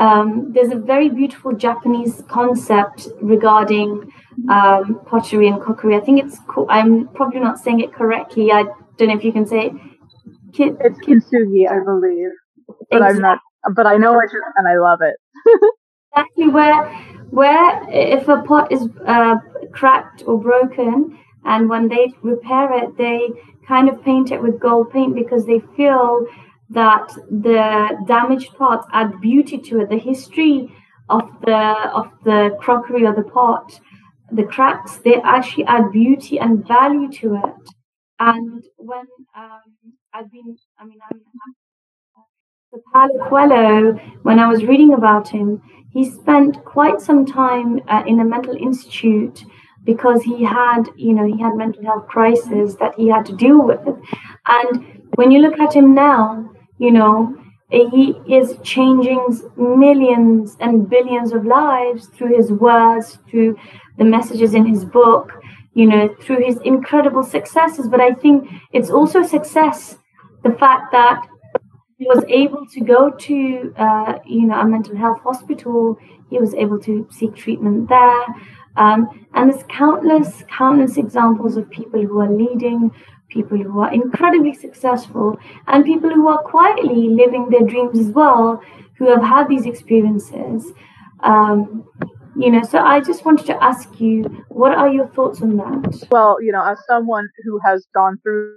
um, 0.00 0.52
there's 0.54 0.72
a 0.72 0.76
very 0.76 1.10
beautiful 1.10 1.52
Japanese 1.52 2.22
concept 2.26 3.08
regarding 3.20 4.10
um, 4.48 4.98
pottery 5.06 5.46
and 5.46 5.60
cookery. 5.60 5.94
I 5.94 6.00
think 6.00 6.24
it's 6.24 6.38
cool. 6.48 6.66
I'm 6.70 7.08
probably 7.08 7.40
not 7.40 7.58
saying 7.58 7.80
it 7.80 7.92
correctly. 7.92 8.50
I 8.50 8.64
don't 8.96 9.08
know 9.08 9.16
if 9.16 9.24
you 9.24 9.32
can 9.32 9.46
say 9.46 9.66
it. 9.66 9.72
Ki- 10.54 10.72
it's 10.80 10.98
kintsugi, 11.00 11.70
I 11.70 11.84
believe, 11.84 12.30
but 12.66 12.96
exactly. 12.96 13.16
I'm 13.16 13.20
not. 13.20 13.38
But 13.76 13.86
I 13.86 13.98
know 13.98 14.18
it, 14.18 14.30
and 14.56 14.66
I 14.66 14.78
love 14.78 15.00
it. 15.02 15.16
exactly 16.12 16.48
where, 16.48 16.86
where 17.30 17.82
if 17.90 18.28
a 18.28 18.42
pot 18.42 18.70
is 18.72 18.88
uh, 19.06 19.36
cracked 19.72 20.22
or 20.26 20.40
broken, 20.40 21.18
and 21.44 21.68
when 21.68 21.88
they 21.88 22.12
repair 22.22 22.72
it, 22.82 22.96
they 22.96 23.28
kind 23.66 23.88
of 23.88 24.02
paint 24.04 24.30
it 24.30 24.42
with 24.42 24.60
gold 24.60 24.92
paint 24.92 25.14
because 25.14 25.46
they 25.46 25.60
feel 25.76 26.26
that 26.70 27.08
the 27.30 28.04
damaged 28.06 28.54
parts 28.54 28.86
add 28.92 29.20
beauty 29.20 29.58
to 29.58 29.80
it. 29.80 29.88
The 29.88 29.98
history 29.98 30.72
of 31.08 31.22
the 31.44 31.56
of 31.94 32.10
the 32.24 32.56
crockery 32.60 33.04
or 33.06 33.14
the 33.14 33.22
pot, 33.22 33.80
the 34.30 34.44
cracks, 34.44 34.98
they 34.98 35.16
actually 35.22 35.64
add 35.64 35.90
beauty 35.92 36.38
and 36.38 36.66
value 36.66 37.10
to 37.12 37.34
it. 37.36 37.70
And 38.18 38.62
when 38.76 39.06
um, 39.36 39.60
I've 40.12 40.30
been, 40.30 40.56
I 40.78 40.84
mean, 40.84 40.98
I'm, 41.10 41.20
the 42.72 42.80
Paulo 42.92 43.28
Coelho, 43.28 43.94
when 44.22 44.38
I 44.38 44.46
was 44.46 44.64
reading 44.64 44.92
about 44.94 45.28
him, 45.28 45.60
he 45.92 46.10
spent 46.10 46.64
quite 46.64 47.00
some 47.00 47.26
time 47.26 47.80
uh, 47.88 48.02
in 48.06 48.20
a 48.20 48.24
mental 48.24 48.54
institute 48.54 49.44
because 49.84 50.22
he 50.22 50.44
had, 50.44 50.84
you 50.96 51.12
know, 51.12 51.24
he 51.24 51.40
had 51.40 51.54
mental 51.56 51.82
health 51.84 52.06
crisis 52.06 52.76
that 52.76 52.94
he 52.96 53.08
had 53.08 53.26
to 53.26 53.32
deal 53.34 53.64
with. 53.64 53.80
And 54.46 55.02
when 55.14 55.30
you 55.30 55.40
look 55.40 55.58
at 55.58 55.74
him 55.74 55.94
now, 55.94 56.50
you 56.78 56.92
know, 56.92 57.36
he 57.70 58.20
is 58.28 58.58
changing 58.62 59.40
millions 59.56 60.56
and 60.60 60.88
billions 60.88 61.32
of 61.32 61.46
lives 61.46 62.06
through 62.06 62.36
his 62.36 62.52
words, 62.52 63.18
through 63.28 63.56
the 63.96 64.04
messages 64.04 64.54
in 64.54 64.66
his 64.66 64.84
book, 64.84 65.32
you 65.74 65.86
know, 65.86 66.14
through 66.20 66.44
his 66.44 66.58
incredible 66.64 67.22
successes. 67.22 67.88
But 67.88 68.00
I 68.00 68.12
think 68.12 68.48
it's 68.72 68.90
also 68.90 69.22
success, 69.22 69.96
the 70.42 70.52
fact 70.52 70.90
that 70.92 71.26
he 72.00 72.06
was 72.06 72.24
able 72.28 72.64
to 72.64 72.80
go 72.80 73.10
to, 73.10 73.74
uh, 73.76 74.18
you 74.24 74.46
know, 74.46 74.58
a 74.58 74.64
mental 74.66 74.96
health 74.96 75.20
hospital. 75.20 75.98
He 76.30 76.38
was 76.38 76.54
able 76.54 76.80
to 76.80 77.06
seek 77.10 77.36
treatment 77.36 77.90
there. 77.90 78.24
Um, 78.78 79.26
and 79.34 79.52
there's 79.52 79.64
countless, 79.64 80.42
countless 80.48 80.96
examples 80.96 81.58
of 81.58 81.68
people 81.68 82.00
who 82.00 82.18
are 82.20 82.30
leading, 82.30 82.90
people 83.28 83.58
who 83.58 83.80
are 83.80 83.92
incredibly 83.92 84.54
successful, 84.54 85.38
and 85.66 85.84
people 85.84 86.08
who 86.08 86.26
are 86.28 86.42
quietly 86.42 87.10
living 87.10 87.50
their 87.50 87.66
dreams 87.66 87.98
as 87.98 88.06
well, 88.06 88.62
who 88.96 89.10
have 89.10 89.22
had 89.22 89.48
these 89.48 89.66
experiences. 89.66 90.72
Um, 91.22 91.84
you 92.34 92.50
know, 92.50 92.62
so 92.62 92.78
I 92.78 93.00
just 93.00 93.26
wanted 93.26 93.44
to 93.48 93.62
ask 93.62 94.00
you, 94.00 94.22
what 94.48 94.72
are 94.72 94.88
your 94.88 95.08
thoughts 95.08 95.42
on 95.42 95.58
that? 95.58 96.08
Well, 96.10 96.40
you 96.40 96.50
know, 96.50 96.64
as 96.64 96.78
someone 96.86 97.28
who 97.44 97.60
has 97.62 97.86
gone 97.94 98.18
through 98.22 98.56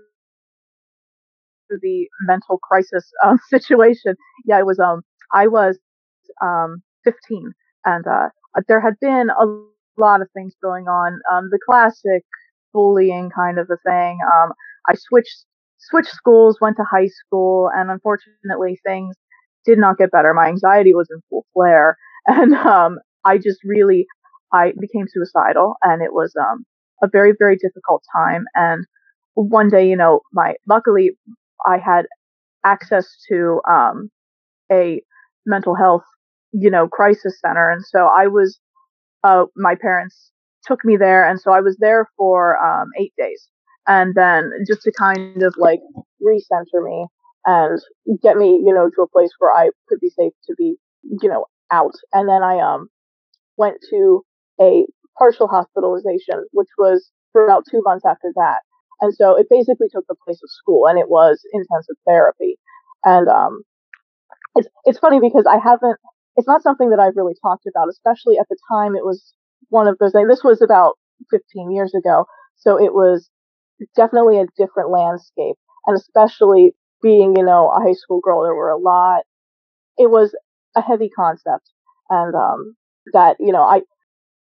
the 1.81 2.07
mental 2.21 2.57
crisis 2.59 3.09
um, 3.25 3.39
situation, 3.49 4.15
yeah, 4.45 4.57
I 4.57 4.63
was 4.63 4.79
um, 4.79 5.01
I 5.33 5.47
was 5.47 5.77
um 6.41 6.81
15, 7.03 7.53
and 7.85 8.05
uh, 8.07 8.29
there 8.67 8.81
had 8.81 8.99
been 8.99 9.29
a 9.29 9.45
lot 9.97 10.21
of 10.21 10.29
things 10.33 10.53
going 10.61 10.87
on. 10.87 11.19
Um, 11.31 11.49
the 11.51 11.59
classic 11.65 12.23
bullying 12.73 13.29
kind 13.29 13.59
of 13.59 13.69
a 13.69 13.77
thing. 13.87 14.19
Um, 14.35 14.53
I 14.89 14.95
switched 14.95 15.45
switched 15.79 16.11
schools, 16.11 16.57
went 16.61 16.77
to 16.77 16.83
high 16.89 17.07
school, 17.07 17.69
and 17.75 17.91
unfortunately 17.91 18.79
things 18.85 19.15
did 19.65 19.77
not 19.77 19.97
get 19.97 20.11
better. 20.11 20.33
My 20.33 20.47
anxiety 20.47 20.93
was 20.93 21.07
in 21.11 21.21
full 21.29 21.45
flare, 21.53 21.97
and 22.27 22.53
um, 22.55 22.99
I 23.25 23.37
just 23.37 23.59
really 23.63 24.05
I 24.51 24.73
became 24.79 25.07
suicidal, 25.07 25.75
and 25.83 26.01
it 26.01 26.13
was 26.13 26.33
um, 26.39 26.65
a 27.01 27.07
very 27.07 27.33
very 27.37 27.57
difficult 27.57 28.03
time. 28.15 28.45
And 28.55 28.85
one 29.35 29.69
day, 29.69 29.87
you 29.87 29.95
know, 29.95 30.21
my 30.31 30.55
luckily 30.67 31.11
I 31.65 31.77
had 31.77 32.05
access 32.65 33.07
to 33.29 33.61
um, 33.69 34.09
a 34.71 35.01
mental 35.45 35.75
health 35.75 36.03
you 36.51 36.69
know 36.69 36.87
crisis 36.87 37.39
center, 37.39 37.69
and 37.69 37.83
so 37.85 38.07
I 38.07 38.27
was 38.27 38.59
uh, 39.23 39.45
my 39.55 39.75
parents 39.75 40.31
took 40.65 40.83
me 40.85 40.97
there, 40.97 41.27
and 41.27 41.39
so 41.39 41.51
I 41.51 41.61
was 41.61 41.77
there 41.79 42.09
for 42.17 42.57
um, 42.63 42.89
eight 42.99 43.13
days, 43.17 43.47
and 43.87 44.15
then 44.15 44.51
just 44.67 44.81
to 44.83 44.91
kind 44.91 45.41
of 45.43 45.55
like 45.57 45.79
recenter 46.21 46.83
me 46.83 47.07
and 47.45 47.79
get 48.21 48.37
me, 48.37 48.61
you 48.65 48.73
know, 48.73 48.89
to 48.95 49.01
a 49.01 49.09
place 49.09 49.31
where 49.39 49.51
I 49.51 49.69
could 49.89 49.99
be 49.99 50.09
safe 50.09 50.33
to 50.47 50.55
be, 50.57 50.75
you 51.03 51.29
know, 51.29 51.45
out. 51.71 51.93
And 52.13 52.29
then 52.29 52.43
I 52.43 52.59
um 52.59 52.87
went 53.57 53.77
to 53.89 54.23
a 54.61 54.85
partial 55.17 55.47
hospitalization, 55.47 56.45
which 56.51 56.69
was 56.77 57.09
for 57.31 57.45
about 57.45 57.65
two 57.69 57.81
months 57.83 58.05
after 58.05 58.31
that. 58.35 58.59
And 59.01 59.13
so 59.13 59.37
it 59.37 59.47
basically 59.49 59.87
took 59.91 60.05
the 60.07 60.15
place 60.25 60.39
of 60.43 60.49
school, 60.49 60.87
and 60.87 60.97
it 60.99 61.09
was 61.09 61.41
intensive 61.53 61.95
therapy. 62.07 62.57
And 63.05 63.27
um, 63.27 63.63
it's 64.55 64.67
it's 64.85 64.99
funny 64.99 65.19
because 65.19 65.45
I 65.49 65.57
haven't 65.57 65.97
it's 66.35 66.47
not 66.47 66.63
something 66.63 66.89
that 66.89 66.99
I've 66.99 67.15
really 67.15 67.35
talked 67.41 67.65
about, 67.67 67.89
especially 67.89 68.37
at 68.39 68.47
the 68.49 68.57
time. 68.71 68.95
It 68.95 69.05
was 69.05 69.33
one 69.69 69.87
of 69.87 69.97
those 69.99 70.11
things. 70.13 70.27
This 70.29 70.43
was 70.43 70.61
about 70.61 70.97
15 71.31 71.71
years 71.71 71.93
ago, 71.93 72.25
so 72.57 72.77
it 72.83 72.93
was 72.93 73.29
definitely 73.95 74.39
a 74.39 74.47
different 74.57 74.91
landscape, 74.91 75.57
and 75.87 75.97
especially 75.97 76.73
being, 77.01 77.35
you 77.37 77.43
know, 77.45 77.69
a 77.69 77.81
high 77.81 77.93
school 77.93 78.19
girl, 78.21 78.43
there 78.43 78.55
were 78.55 78.69
a 78.71 78.77
lot. 78.77 79.23
It 79.97 80.09
was 80.11 80.35
a 80.75 80.81
heavy 80.81 81.09
concept, 81.09 81.71
and 82.09 82.35
um, 82.35 82.75
that 83.13 83.37
you 83.39 83.51
know, 83.51 83.63
I 83.63 83.81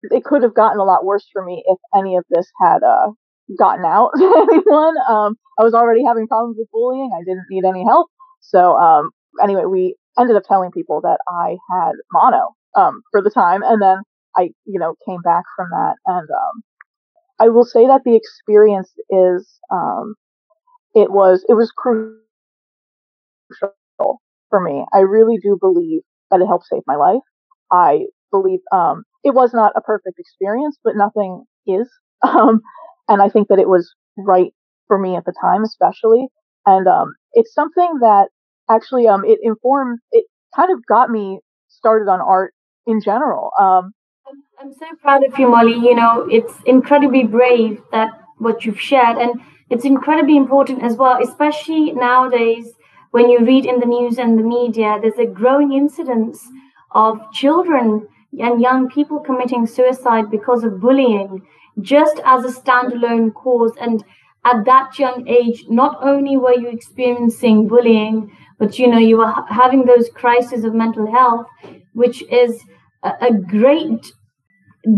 it 0.03 0.23
could 0.23 0.43
have 0.43 0.55
gotten 0.55 0.79
a 0.79 0.83
lot 0.85 1.05
worse 1.05 1.27
for 1.33 1.43
me 1.43 1.63
if 1.67 1.77
any 1.95 2.17
of 2.17 2.25
this 2.29 2.47
had 2.61 2.83
uh, 2.83 3.09
gotten 3.57 3.85
out 3.85 4.11
to 4.17 4.47
anyone. 4.51 4.95
Um, 5.07 5.35
I 5.59 5.63
was 5.63 5.73
already 5.73 6.03
having 6.05 6.27
problems 6.27 6.57
with 6.59 6.69
bullying. 6.71 7.11
I 7.15 7.23
didn't 7.23 7.45
need 7.49 7.65
any 7.65 7.83
help. 7.85 8.09
So 8.41 8.77
um, 8.77 9.11
anyway, 9.41 9.63
we 9.65 9.95
ended 10.19 10.35
up 10.35 10.43
telling 10.47 10.71
people 10.71 11.01
that 11.01 11.19
I 11.29 11.57
had 11.71 11.93
mono 12.11 12.55
um, 12.75 13.01
for 13.11 13.21
the 13.21 13.29
time, 13.29 13.61
and 13.63 13.81
then 13.81 13.99
I, 14.37 14.49
you 14.65 14.79
know, 14.79 14.95
came 15.07 15.21
back 15.21 15.43
from 15.55 15.69
that, 15.71 15.95
and 16.05 16.29
um, 16.29 16.63
I 17.39 17.49
will 17.49 17.65
say 17.65 17.87
that 17.87 18.01
the 18.05 18.15
experience 18.15 18.91
is, 19.09 19.59
um, 19.71 20.15
it 20.95 21.11
was, 21.11 21.43
it 21.49 21.53
was 21.53 21.71
crucial 21.75 22.19
for 24.49 24.61
me. 24.61 24.85
I 24.93 24.99
really 24.99 25.37
do 25.41 25.57
believe 25.59 26.01
that 26.29 26.41
it 26.41 26.47
helped 26.47 26.67
save 26.69 26.83
my 26.87 26.95
life. 26.95 27.21
I 27.71 28.05
believe 28.31 28.59
um, 28.71 29.03
it 29.23 29.33
was 29.33 29.53
not 29.53 29.73
a 29.75 29.81
perfect 29.81 30.19
experience, 30.19 30.77
but 30.83 30.95
nothing 30.95 31.45
is, 31.65 31.89
um, 32.23 32.61
and 33.11 33.21
I 33.21 33.29
think 33.29 33.47
that 33.49 33.59
it 33.59 33.69
was 33.69 33.93
right 34.17 34.53
for 34.87 34.97
me 34.97 35.15
at 35.15 35.25
the 35.25 35.33
time, 35.41 35.63
especially, 35.63 36.27
and 36.65 36.87
um, 36.87 37.13
it's 37.33 37.53
something 37.53 37.99
that 38.01 38.29
actually 38.69 39.07
um 39.07 39.23
it 39.25 39.39
informed 39.43 39.99
it 40.11 40.25
kind 40.55 40.71
of 40.71 40.79
got 40.85 41.09
me 41.09 41.39
started 41.67 42.09
on 42.09 42.21
art 42.21 42.53
in 42.87 43.01
general. 43.01 43.51
Um, 43.59 43.91
I'm 44.59 44.73
so 44.73 44.85
proud 45.01 45.23
of 45.25 45.37
you, 45.39 45.47
Molly. 45.49 45.73
You 45.73 45.95
know, 45.95 46.27
it's 46.29 46.53
incredibly 46.65 47.23
brave 47.23 47.81
that 47.91 48.09
what 48.37 48.65
you've 48.65 48.79
shared, 48.79 49.17
and 49.17 49.41
it's 49.69 49.85
incredibly 49.85 50.37
important 50.37 50.83
as 50.83 50.95
well, 50.95 51.17
especially 51.21 51.91
nowadays 51.91 52.73
when 53.11 53.29
you 53.29 53.39
read 53.45 53.65
in 53.65 53.79
the 53.79 53.85
news 53.85 54.17
and 54.17 54.37
the 54.39 54.43
media. 54.43 54.99
There's 55.01 55.19
a 55.19 55.25
growing 55.25 55.73
incidence 55.73 56.47
of 56.91 57.19
children 57.31 58.07
and 58.39 58.61
young 58.61 58.89
people 58.89 59.19
committing 59.19 59.65
suicide 59.67 60.29
because 60.31 60.63
of 60.63 60.79
bullying, 60.79 61.41
just 61.79 62.19
as 62.25 62.43
a 62.45 62.59
standalone 62.59 63.33
cause. 63.33 63.73
And 63.79 64.03
at 64.43 64.65
that 64.65 64.97
young 64.97 65.27
age, 65.27 65.65
not 65.69 65.97
only 66.01 66.37
were 66.37 66.55
you 66.55 66.69
experiencing 66.69 67.67
bullying, 67.67 68.31
but 68.61 68.77
you 68.77 68.87
know 68.87 68.99
you 68.99 69.17
were 69.17 69.33
having 69.49 69.85
those 69.85 70.09
crises 70.21 70.63
of 70.63 70.73
mental 70.75 71.11
health 71.11 71.47
which 71.93 72.23
is 72.31 72.63
a, 73.03 73.11
a 73.29 73.33
great 73.33 74.13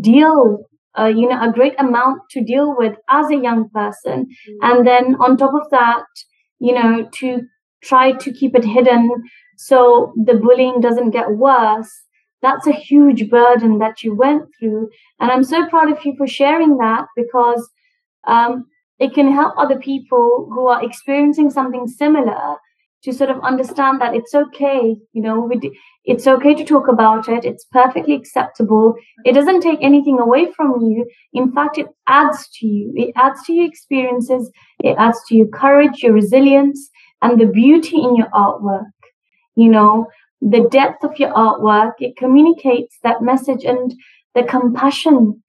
deal 0.01 0.59
uh, 0.99 1.11
you 1.19 1.27
know 1.27 1.41
a 1.41 1.51
great 1.51 1.79
amount 1.79 2.21
to 2.29 2.43
deal 2.43 2.75
with 2.77 2.95
as 3.09 3.31
a 3.31 3.41
young 3.47 3.69
person 3.69 4.25
mm-hmm. 4.25 4.69
and 4.69 4.85
then 4.85 5.15
on 5.15 5.37
top 5.37 5.53
of 5.53 5.69
that 5.71 6.05
you 6.59 6.73
know 6.73 7.09
to 7.13 7.41
try 7.81 8.11
to 8.11 8.31
keep 8.31 8.55
it 8.55 8.65
hidden 8.65 9.09
so 9.57 10.13
the 10.25 10.35
bullying 10.35 10.81
doesn't 10.81 11.11
get 11.11 11.31
worse 11.31 12.02
that's 12.43 12.67
a 12.67 12.71
huge 12.71 13.29
burden 13.29 13.79
that 13.79 14.03
you 14.03 14.13
went 14.13 14.43
through. 14.59 14.89
And 15.19 15.31
i'm 15.31 15.43
so 15.43 15.67
proud 15.69 15.91
of 15.91 16.05
you 16.05 16.13
for 16.17 16.27
sharing 16.27 16.77
that 16.77 17.05
because 17.15 17.67
um, 18.27 18.65
it 19.00 19.13
can 19.13 19.31
help 19.31 19.53
other 19.57 19.79
people 19.79 20.47
who 20.53 20.67
are 20.67 20.83
experiencing 20.83 21.50
something 21.50 21.88
similar 21.88 22.57
to 23.03 23.12
sort 23.12 23.29
of 23.29 23.43
understand 23.43 24.00
that 24.00 24.15
it's 24.15 24.33
okay 24.33 24.95
you 25.13 25.21
know 25.21 25.50
it's 26.05 26.27
okay 26.27 26.53
to 26.53 26.65
talk 26.65 26.89
about 26.89 27.29
it. 27.29 27.45
It's 27.45 27.63
perfectly 27.71 28.13
acceptable. 28.13 28.95
It 29.23 29.33
doesn't 29.33 29.62
take 29.62 29.79
anything 29.81 30.19
away 30.19 30.51
from 30.51 30.81
you. 30.81 31.05
In 31.31 31.53
fact 31.53 31.77
it 31.77 31.88
adds 32.07 32.50
to 32.59 32.67
you. 32.67 32.91
It 32.97 33.13
adds 33.15 33.41
to 33.45 33.53
your 33.53 33.65
experiences. 33.65 34.51
It 34.79 34.95
adds 34.97 35.19
to 35.27 35.35
your 35.35 35.47
courage 35.47 36.03
your 36.03 36.13
resilience 36.13 36.89
and 37.21 37.39
the 37.39 37.45
beauty 37.45 37.97
in 38.01 38.17
your 38.17 38.29
artwork 38.43 38.91
you 39.55 39.69
know 39.69 40.07
the 40.50 40.67
depth 40.69 41.03
of 41.03 41.17
your 41.17 41.33
artwork. 41.33 41.93
It 42.00 42.17
communicates 42.17 42.97
that 43.03 43.21
message 43.21 43.63
and 43.63 43.93
the 44.35 44.43
compassion 44.43 45.41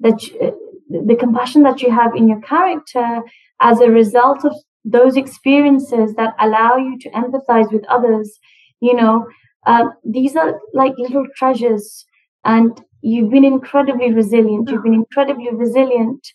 that 0.00 0.26
you, 0.26 0.56
the 0.88 1.16
compassion 1.16 1.62
that 1.62 1.82
you 1.82 1.90
have 1.90 2.14
in 2.16 2.28
your 2.28 2.40
character 2.40 3.20
as 3.60 3.80
a 3.80 3.90
result 3.90 4.44
of 4.44 4.54
those 4.84 5.16
experiences 5.16 6.14
that 6.14 6.34
allow 6.40 6.76
you 6.76 6.98
to 6.98 7.10
empathize 7.10 7.70
with 7.72 7.84
others. 7.86 8.38
You 8.80 8.94
know, 8.96 9.26
uh, 9.66 9.90
these 10.04 10.36
are 10.36 10.58
like 10.72 10.94
little 10.96 11.26
treasures, 11.36 12.04
and 12.44 12.80
you've 13.02 13.30
been 13.30 13.44
incredibly 13.44 14.12
resilient. 14.12 14.70
You've 14.70 14.82
been 14.82 14.94
incredibly 14.94 15.50
resilient 15.52 16.26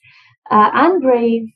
uh, 0.51 0.69
and 0.74 1.01
brave 1.01 1.47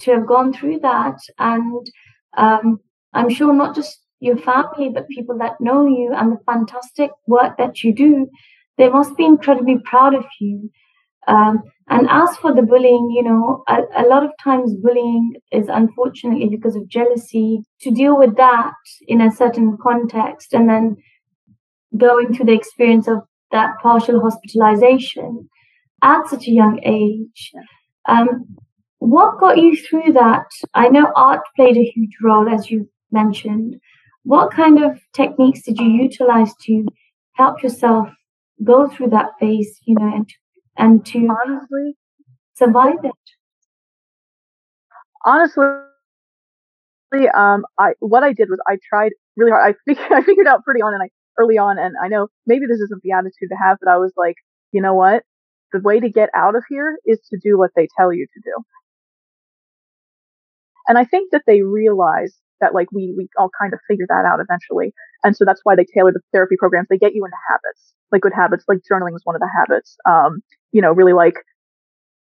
to 0.00 0.12
have 0.12 0.26
gone 0.26 0.52
through 0.52 0.78
that. 0.80 1.18
And 1.38 1.90
um, 2.36 2.78
I'm 3.12 3.28
sure 3.30 3.52
not 3.52 3.74
just 3.74 4.00
your 4.20 4.36
family, 4.36 4.90
but 4.90 5.08
people 5.08 5.38
that 5.38 5.60
know 5.60 5.86
you 5.86 6.12
and 6.14 6.32
the 6.32 6.38
fantastic 6.44 7.10
work 7.26 7.56
that 7.58 7.82
you 7.82 7.94
do, 7.94 8.28
they 8.76 8.88
must 8.88 9.16
be 9.16 9.24
incredibly 9.24 9.78
proud 9.78 10.14
of 10.14 10.24
you. 10.40 10.70
Um, 11.26 11.62
and 11.90 12.08
as 12.10 12.36
for 12.38 12.54
the 12.54 12.62
bullying, 12.62 13.10
you 13.14 13.22
know, 13.22 13.62
a, 13.68 13.80
a, 13.96 14.04
lot 14.08 14.24
of 14.24 14.30
times 14.42 14.74
bullying 14.74 15.34
is 15.52 15.68
unfortunately 15.68 16.48
because 16.48 16.74
of 16.76 16.88
jealousy. 16.88 17.62
To 17.82 17.90
deal 17.90 18.18
with 18.18 18.36
that 18.36 18.72
in 19.06 19.20
a 19.20 19.30
certain 19.30 19.76
context 19.82 20.54
and 20.54 20.68
then 20.68 20.96
going 21.96 22.34
through 22.34 22.46
the 22.46 22.54
experience 22.54 23.08
of 23.08 23.18
that 23.52 23.70
partial 23.82 24.20
hospitalization 24.20 25.48
at 26.02 26.26
such 26.28 26.46
a 26.46 26.52
young 26.52 26.80
age, 26.82 27.52
um, 28.08 28.56
what 28.98 29.38
got 29.38 29.58
you 29.58 29.76
through 29.76 30.12
that? 30.14 30.46
I 30.74 30.88
know 30.88 31.12
art 31.14 31.40
played 31.56 31.76
a 31.76 31.84
huge 31.84 32.16
role, 32.22 32.48
as 32.48 32.70
you 32.70 32.88
mentioned. 33.10 33.80
What 34.24 34.52
kind 34.52 34.82
of 34.82 35.00
techniques 35.14 35.62
did 35.62 35.78
you 35.78 35.88
utilize 35.88 36.52
to 36.62 36.86
help 37.34 37.62
yourself 37.62 38.08
go 38.64 38.88
through 38.88 39.10
that 39.10 39.30
phase, 39.40 39.78
you 39.84 39.94
know, 39.98 40.12
and 40.14 40.28
to, 40.28 40.34
and 40.76 41.06
to 41.06 41.28
honestly 41.28 41.96
survive 42.54 43.04
it? 43.04 43.12
Honestly, 45.24 45.64
um, 47.36 47.64
I 47.78 47.92
what 48.00 48.22
I 48.22 48.32
did 48.32 48.50
was 48.50 48.58
I 48.66 48.78
tried 48.88 49.12
really 49.36 49.50
hard. 49.50 49.74
I 49.74 49.78
figured 49.86 50.12
I 50.12 50.22
figured 50.22 50.46
out 50.46 50.64
pretty 50.64 50.82
on 50.82 50.94
and 50.94 51.02
I 51.02 51.08
early 51.38 51.58
on, 51.58 51.78
and 51.78 51.94
I 52.02 52.08
know 52.08 52.28
maybe 52.46 52.66
this 52.66 52.80
isn't 52.80 53.02
the 53.02 53.12
attitude 53.12 53.48
to 53.50 53.56
have, 53.56 53.78
but 53.80 53.90
I 53.90 53.96
was 53.96 54.12
like, 54.16 54.36
you 54.72 54.82
know 54.82 54.94
what? 54.94 55.22
The 55.72 55.80
way 55.80 56.00
to 56.00 56.08
get 56.08 56.30
out 56.34 56.56
of 56.56 56.64
here 56.68 56.98
is 57.06 57.20
to 57.30 57.38
do 57.42 57.58
what 57.58 57.70
they 57.76 57.88
tell 57.96 58.12
you 58.12 58.26
to 58.26 58.40
do. 58.42 58.64
And 60.88 60.96
I 60.96 61.04
think 61.04 61.30
that 61.32 61.42
they 61.46 61.62
realize 61.62 62.34
that 62.60 62.74
like 62.74 62.90
we 62.92 63.14
we 63.16 63.28
all 63.38 63.50
kind 63.60 63.72
of 63.72 63.80
figure 63.88 64.06
that 64.08 64.24
out 64.26 64.40
eventually. 64.40 64.92
And 65.24 65.36
so 65.36 65.44
that's 65.44 65.60
why 65.64 65.74
they 65.74 65.84
tailor 65.84 66.12
the 66.12 66.20
therapy 66.32 66.56
programs. 66.58 66.88
They 66.88 66.98
get 66.98 67.14
you 67.14 67.24
into 67.24 67.36
habits, 67.48 67.94
like 68.12 68.22
good 68.22 68.32
habits, 68.34 68.64
like 68.68 68.78
journaling 68.90 69.14
is 69.14 69.22
one 69.24 69.36
of 69.36 69.40
the 69.40 69.50
habits. 69.58 69.96
Um, 70.08 70.42
you 70.72 70.82
know, 70.82 70.92
really 70.92 71.12
like 71.12 71.36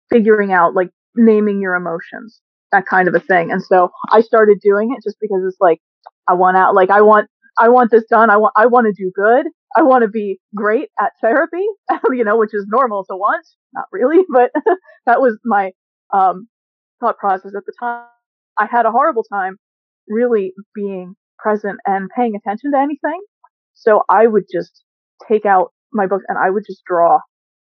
figuring 0.10 0.51
out 0.51 0.74
like 0.74 0.90
naming 1.16 1.62
your 1.62 1.75
emotions, 1.75 2.42
that 2.72 2.86
kind 2.86 3.08
of 3.08 3.16
a 3.16 3.20
thing. 3.20 3.51
And 3.51 3.62
so 3.63 3.92
I 4.12 4.22
started 4.22 4.60
doing 4.62 4.96
it 4.96 5.04
just 5.04 5.18
because 5.20 5.42
it's 5.48 5.60
like 5.60 5.80
I 6.28 6.34
want 6.34 6.58
out 6.58 6.75
like 6.75 6.90
I 6.90 7.01
want 7.01 7.30
I 7.58 7.70
want 7.70 7.92
this 7.92 8.06
done. 8.10 8.30
I 8.30 8.38
want 8.38 8.54
I 8.56 8.66
want 8.66 8.88
to 8.88 8.94
do 8.94 9.12
good. 9.13 9.46
I 9.75 9.84
want 9.84 10.04
to 10.04 10.10
be 10.10 10.38
great 10.56 10.90
at 11.00 11.13
therapy, 11.22 11.66
you 12.12 12.24
know, 12.24 12.38
which 12.38 12.54
is 12.54 12.66
normal 12.70 13.06
to 13.06 13.16
want. 13.16 13.46
Not 13.74 13.86
really, 13.92 14.24
but 14.34 14.51
that 15.06 15.22
was 15.22 15.38
my 15.46 15.72
um, 16.13 16.48
thought 17.00 17.18
process 17.18 17.54
at 17.56 17.66
the 17.66 17.74
time. 17.80 18.06
I 18.58 18.66
had 18.66 18.86
a 18.86 18.92
horrible 18.92 19.24
time 19.24 19.58
really 20.12 20.53
being 20.75 21.15
present 21.39 21.80
and 21.86 22.10
paying 22.15 22.36
attention 22.36 22.72
to 22.72 22.77
anything. 22.77 23.20
So 23.74 24.03
I 24.10 24.27
would 24.27 24.44
just 24.53 24.84
take 25.27 25.46
out 25.46 25.72
my 25.94 26.08
book 26.08 26.22
and 26.27 26.38
I 26.38 26.50
would 26.50 26.63
just 26.68 26.84
draw 26.86 27.20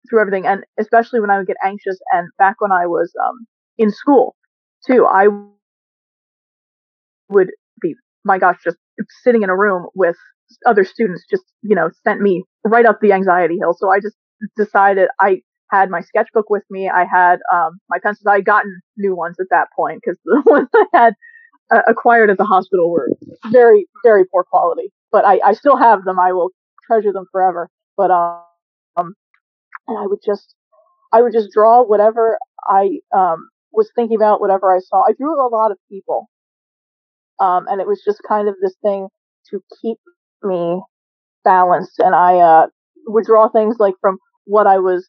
through 0.10 0.22
everything. 0.22 0.46
And 0.46 0.64
especially 0.80 1.20
when 1.20 1.30
I 1.30 1.38
would 1.38 1.48
get 1.48 1.58
anxious 1.64 1.98
and 2.12 2.30
back 2.38 2.56
when 2.60 2.72
I 2.72 2.86
was 2.86 3.12
um, 3.28 3.48
in 3.78 3.92
school 3.92 4.36
too, 4.86 5.06
I 5.06 5.28
would 7.30 7.50
be, 7.82 7.96
my 8.24 8.38
gosh, 8.38 8.58
just 8.64 8.78
sitting 9.24 9.44
in 9.44 9.50
a 9.50 9.58
room 9.58 9.88
with 9.96 10.16
other 10.66 10.84
students 10.84 11.24
just, 11.30 11.44
you 11.64 11.76
know, 11.76 11.90
sent 12.04 12.22
me 12.22 12.44
right 12.64 12.86
up 12.86 13.00
the 13.02 13.12
anxiety 13.12 13.58
hill. 13.60 13.76
So 13.78 13.92
I 13.92 14.00
just 14.00 14.16
decided 14.56 15.10
I 15.20 15.42
had 15.72 15.90
my 15.90 16.02
sketchbook 16.02 16.50
with 16.50 16.64
me. 16.70 16.90
I 16.90 17.06
had 17.12 17.40
um, 17.54 17.80
my 17.90 17.98
pencils. 18.04 18.26
I 18.28 18.36
had 18.36 18.46
gotten 18.46 18.82
new 18.98 19.16
ones 19.16 19.38
at 19.40 19.48
that 19.50 19.68
point 19.76 20.02
because 20.04 20.20
the 20.26 20.44
ones 20.46 20.70
I 20.74 20.86
had 20.94 21.14
uh, 21.72 21.82
acquired 21.88 22.30
at 22.30 22.38
the 22.38 22.46
hospital 22.46 22.92
were 22.92 23.10
very, 23.52 23.88
very 24.04 24.26
poor 24.26 24.44
quality. 24.44 24.92
But 25.12 25.26
I, 25.26 25.40
I 25.46 25.54
still 25.54 25.78
have 25.78 26.04
them. 26.04 26.20
I 26.20 26.34
will 26.34 26.50
treasure 26.88 27.14
them 27.14 27.26
forever. 27.32 27.70
But 27.98 28.12
um, 28.12 29.16
and 29.88 29.98
I 29.98 30.06
would 30.06 30.20
just, 30.26 30.56
I 31.14 31.22
would 31.22 31.34
just 31.34 31.50
draw 31.54 31.84
whatever 31.84 32.38
I 32.68 33.00
um 33.16 33.50
was 33.72 33.90
thinking 33.96 34.16
about, 34.16 34.42
whatever 34.42 34.76
I 34.76 34.80
saw. 34.80 35.04
I 35.04 35.14
drew 35.18 35.34
a 35.34 35.50
lot 35.50 35.72
of 35.72 35.78
people, 35.90 36.30
um, 37.40 37.66
and 37.68 37.82
it 37.82 37.88
was 37.88 38.02
just 38.06 38.22
kind 38.28 38.48
of 38.48 38.56
this 38.62 38.76
thing 38.82 39.08
to 39.52 39.62
keep 39.82 39.98
me 40.44 40.82
balanced. 41.44 42.00
And 42.00 42.16
I 42.16 42.38
uh, 42.38 42.68
would 43.08 43.26
draw 43.26 43.50
things 43.50 43.78
like 43.80 43.96
from 44.02 44.18
what 44.46 44.68
I 44.68 44.78
was 44.78 45.08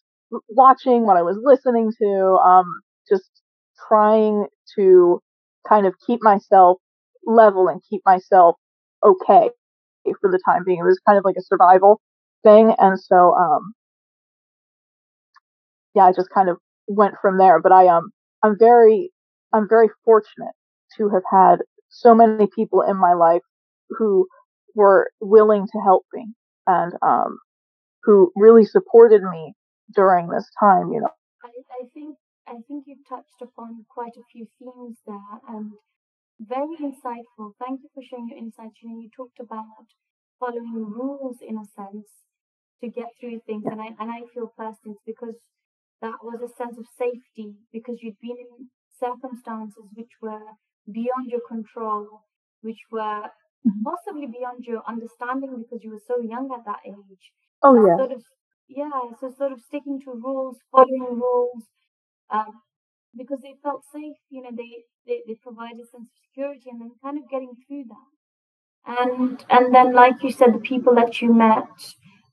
watching, 0.49 1.07
what 1.07 1.17
I 1.17 1.23
was 1.23 1.39
listening 1.43 1.93
to, 2.01 2.39
um, 2.45 2.67
just 3.09 3.31
trying 3.89 4.47
to 4.77 5.23
kind 5.69 5.87
of 5.87 5.95
keep 6.07 6.23
myself 6.23 6.79
level 7.25 7.69
and 7.69 7.81
keep 7.89 8.03
myself 8.05 8.57
okay 9.05 9.51
for 10.21 10.31
the 10.31 10.41
time 10.45 10.63
being. 10.65 10.79
It 10.79 10.85
was 10.85 11.01
kind 11.07 11.19
of 11.19 11.25
like 11.25 11.37
a 11.39 11.43
survival 11.43 12.01
thing. 12.45 12.75
And 12.79 12.99
so, 12.99 13.35
um, 13.35 13.73
yeah, 15.95 16.05
I 16.05 16.13
just 16.13 16.31
kind 16.31 16.49
of 16.49 16.59
went 16.87 17.15
from 17.21 17.39
there. 17.39 17.61
But 17.61 17.73
I, 17.73 17.89
um, 17.89 18.11
I'm 18.43 18.57
very, 18.59 19.11
I'm 19.53 19.69
very 19.69 19.89
fortunate 20.05 20.53
to 20.97 21.09
have 21.09 21.23
had 21.31 21.57
so 21.89 22.15
many 22.15 22.47
people 22.55 22.83
in 22.83 22.97
my 22.97 23.15
life 23.15 23.43
who 23.91 24.27
were 24.75 25.11
willing 25.21 25.67
to 25.67 25.81
help 25.85 26.05
me 26.13 26.27
and, 26.67 26.93
um, 27.03 27.39
who 28.05 28.31
really 28.37 28.65
supported 28.65 29.23
me 29.23 29.55
during 29.95 30.29
this 30.29 30.49
time, 30.61 30.93
you 30.93 31.01
know. 31.01 31.11
I, 31.45 31.49
I 31.49 31.87
think 31.95 32.17
I 32.47 32.63
think 32.67 32.85
you've 32.87 33.09
touched 33.09 33.43
upon 33.43 33.85
quite 33.93 34.17
a 34.17 34.27
few 34.33 34.47
themes 34.59 34.99
there 35.07 35.41
and 35.49 35.73
very 36.41 36.77
insightful. 36.81 37.53
Thank 37.59 37.83
you 37.83 37.91
for 37.95 38.03
sharing 38.03 38.29
your 38.29 38.39
insights. 38.39 38.79
You 38.83 38.91
know, 38.91 39.01
you 39.01 39.11
talked 39.15 39.41
about 39.41 39.89
following 40.39 40.75
rules 40.75 41.39
in 41.41 41.57
a 41.57 41.65
sense 41.65 42.07
to 42.81 42.89
get 42.89 43.09
through 43.19 43.41
things, 43.47 43.65
and 43.67 43.81
I 43.81 43.97
and 43.99 44.11
I 44.11 44.21
feel 44.33 44.53
personally 44.57 44.97
it's 44.97 45.07
because 45.07 45.35
that 46.03 46.23
was 46.23 46.41
a 46.45 46.53
sense 46.57 46.77
of 46.79 46.85
safety 46.99 47.57
because 47.73 47.99
you'd 48.03 48.21
been 48.21 48.37
in 48.37 48.69
circumstances 49.01 49.85
which 49.95 50.13
were 50.21 50.55
beyond 50.91 51.31
your 51.31 51.41
control, 51.49 52.23
which 52.61 52.81
were 52.93 53.33
mm-hmm. 53.67 53.83
possibly 53.83 54.27
beyond 54.27 54.65
your 54.65 54.83
understanding 54.87 55.57
because 55.57 55.83
you 55.83 55.91
were 55.91 56.05
so 56.07 56.21
young 56.21 56.51
at 56.53 56.65
that 56.65 56.81
age. 56.87 57.25
Oh 57.63 57.75
yeah. 57.75 57.97
Sort 57.97 58.13
of, 58.13 58.23
yeah. 58.69 59.01
So 59.21 59.33
sort 59.37 59.53
of 59.53 59.61
sticking 59.67 60.01
to 60.05 60.13
rules, 60.13 60.59
following 60.71 61.19
rules, 61.19 61.65
um, 62.31 62.61
because 63.17 63.41
they 63.43 63.55
felt 63.63 63.83
safe. 63.93 64.17
You 64.31 64.43
know, 64.43 64.51
they, 64.57 64.85
they, 65.07 65.21
they 65.27 65.35
provided 65.35 65.81
a 65.81 65.87
sense 65.87 66.09
of 66.09 66.23
security 66.29 66.71
and 66.71 66.81
then 66.81 66.93
kind 67.03 67.19
of 67.19 67.31
getting 67.31 67.55
through 67.67 67.85
that. 67.89 68.99
And 68.99 69.45
and 69.51 69.75
then, 69.75 69.95
like 69.95 70.23
you 70.23 70.31
said, 70.31 70.55
the 70.55 70.59
people 70.59 70.95
that 70.95 71.21
you 71.21 71.35
met, 71.35 71.67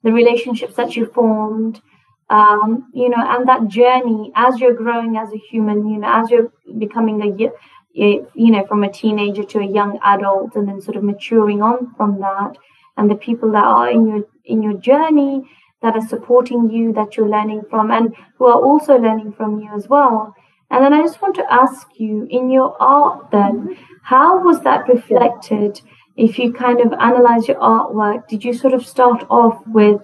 the 0.03 0.12
relationships 0.12 0.75
that 0.75 0.95
you 0.95 1.08
formed, 1.08 1.82
um, 2.29 2.91
you 2.93 3.10
know, 3.10 3.17
and 3.17 3.47
that 3.47 3.67
journey 3.69 4.32
as 4.36 4.60
you're 4.60 4.75
growing 4.75 5.17
as 5.17 5.29
a 5.34 5.38
human, 5.49 5.88
you 5.88 5.97
know, 5.97 6.12
as 6.12 6.29
you're 6.29 6.51
becoming 6.77 7.21
a 7.23 7.51
you 7.93 8.51
know 8.51 8.65
from 8.67 8.84
a 8.84 8.91
teenager 8.91 9.43
to 9.43 9.60
a 9.60 9.65
young 9.65 9.99
adult 10.03 10.56
and 10.56 10.67
then 10.67 10.82
sort 10.82 10.97
of 10.97 11.03
maturing 11.03 11.62
on 11.62 11.93
from 11.95 12.19
that 12.19 12.58
and 12.97 13.10
the 13.10 13.15
people 13.15 13.51
that 13.51 13.63
are 13.63 13.89
in 13.89 14.08
your 14.08 14.23
in 14.45 14.63
your 14.63 14.73
journey 14.73 15.43
that 15.84 15.96
are 15.96 16.08
supporting 16.08 16.72
you, 16.72 16.91
that 16.93 17.15
you're 17.15 17.30
learning 17.30 17.62
from, 17.69 17.91
and 17.91 18.15
who 18.38 18.46
are 18.46 18.60
also 18.60 18.98
learning 18.98 19.34
from 19.34 19.60
you 19.60 19.69
as 19.76 19.88
well. 19.88 20.34
And 20.72 20.84
then 20.84 20.93
I 20.93 21.02
just 21.02 21.22
want 21.22 21.36
to 21.36 21.54
ask 21.54 21.88
you 21.98 22.26
in 22.32 22.50
your 22.50 22.76
art, 22.82 23.30
then, 23.32 23.78
how 24.02 24.43
was 24.43 24.62
that 24.62 24.88
reflected? 24.88 25.80
If 26.17 26.39
you 26.39 26.52
kind 26.52 26.82
of 26.82 26.93
analyze 26.93 27.48
your 27.48 27.58
artwork, 27.58 28.28
did 28.28 28.43
you 28.43 28.54
sort 28.54 28.74
of 28.74 28.86
start 28.86 29.26
off 29.30 29.62
with 29.67 30.02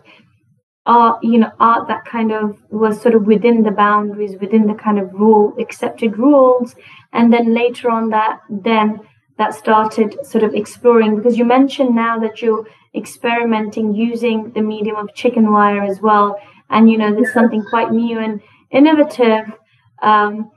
art, 0.86 1.24
you 1.24 1.40
know, 1.40 1.52
art 1.60 1.88
that 1.88 2.06
kind 2.06 2.32
of 2.32 2.58
was 2.70 3.02
sort 3.02 3.16
of 3.16 3.26
within 3.26 3.64
the 3.64 3.72
boundaries, 3.72 4.36
within 4.40 4.68
the 4.68 4.74
kind 4.74 5.00
of 5.00 5.14
rule, 5.14 5.56
accepted 5.60 6.18
rules, 6.18 6.76
and 7.14 7.32
then 7.34 7.54
later 7.54 7.90
on 7.90 8.10
that, 8.10 8.40
then 8.50 9.00
that 9.40 9.56
started 9.56 10.18
sort 10.24 10.44
of 10.44 10.54
exploring 10.54 11.16
because 11.16 11.38
you 11.38 11.46
mentioned 11.46 11.96
now 11.96 12.20
that 12.20 12.42
you're 12.42 12.68
experimenting 12.94 13.96
using 13.96 14.52
the 14.52 14.62
medium 14.62 14.98
of 14.98 15.14
chicken 15.16 15.52
wire 15.52 15.82
as 15.82 16.02
well. 16.02 16.38
And 16.70 16.92
you 16.92 16.98
know 16.98 17.14
there's 17.16 17.34
something 17.34 17.64
quite 17.64 17.92
new 17.92 18.20
and 18.20 18.42
innovative 18.70 19.46
um, 20.04 20.52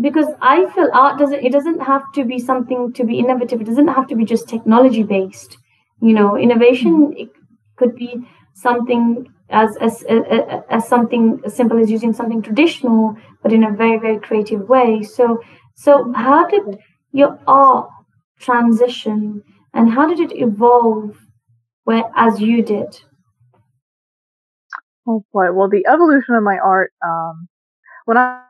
because 0.00 0.26
i 0.40 0.66
feel 0.74 0.88
art 0.92 1.18
doesn't 1.18 1.44
it 1.44 1.52
doesn't 1.52 1.80
have 1.80 2.02
to 2.14 2.24
be 2.24 2.38
something 2.38 2.92
to 2.94 3.04
be 3.04 3.18
innovative. 3.18 3.60
It 3.60 3.66
doesn't 3.66 3.88
have 3.88 4.06
to 4.08 4.16
be 4.16 4.24
just 4.24 4.48
technology 4.48 5.02
based. 5.02 5.58
You 6.00 6.14
know, 6.14 6.36
innovation 6.36 7.14
it 7.16 7.30
could 7.76 7.94
be 7.96 8.14
something 8.54 9.28
as, 9.50 9.76
as 9.80 10.02
as 10.04 10.22
as 10.68 10.88
something 10.88 11.40
as 11.44 11.54
simple 11.54 11.78
as 11.78 11.90
using 11.90 12.12
something 12.12 12.42
traditional, 12.42 13.16
but 13.42 13.52
in 13.52 13.64
a 13.64 13.72
very 13.72 13.98
very 13.98 14.18
creative 14.18 14.68
way. 14.68 15.02
So 15.02 15.42
so 15.74 16.12
how 16.12 16.46
did 16.48 16.78
your 17.12 17.38
art 17.46 17.90
transition, 18.38 19.42
and 19.74 19.90
how 19.90 20.06
did 20.06 20.20
it 20.20 20.36
evolve, 20.36 21.16
where 21.84 22.04
as 22.16 22.40
you 22.40 22.62
did? 22.62 23.00
Oh 25.06 25.24
boy! 25.32 25.52
Well, 25.52 25.68
the 25.68 25.86
evolution 25.86 26.34
of 26.34 26.42
my 26.42 26.58
art. 26.58 26.92
Um, 27.04 27.48
when 28.06 28.16
I 28.16 28.42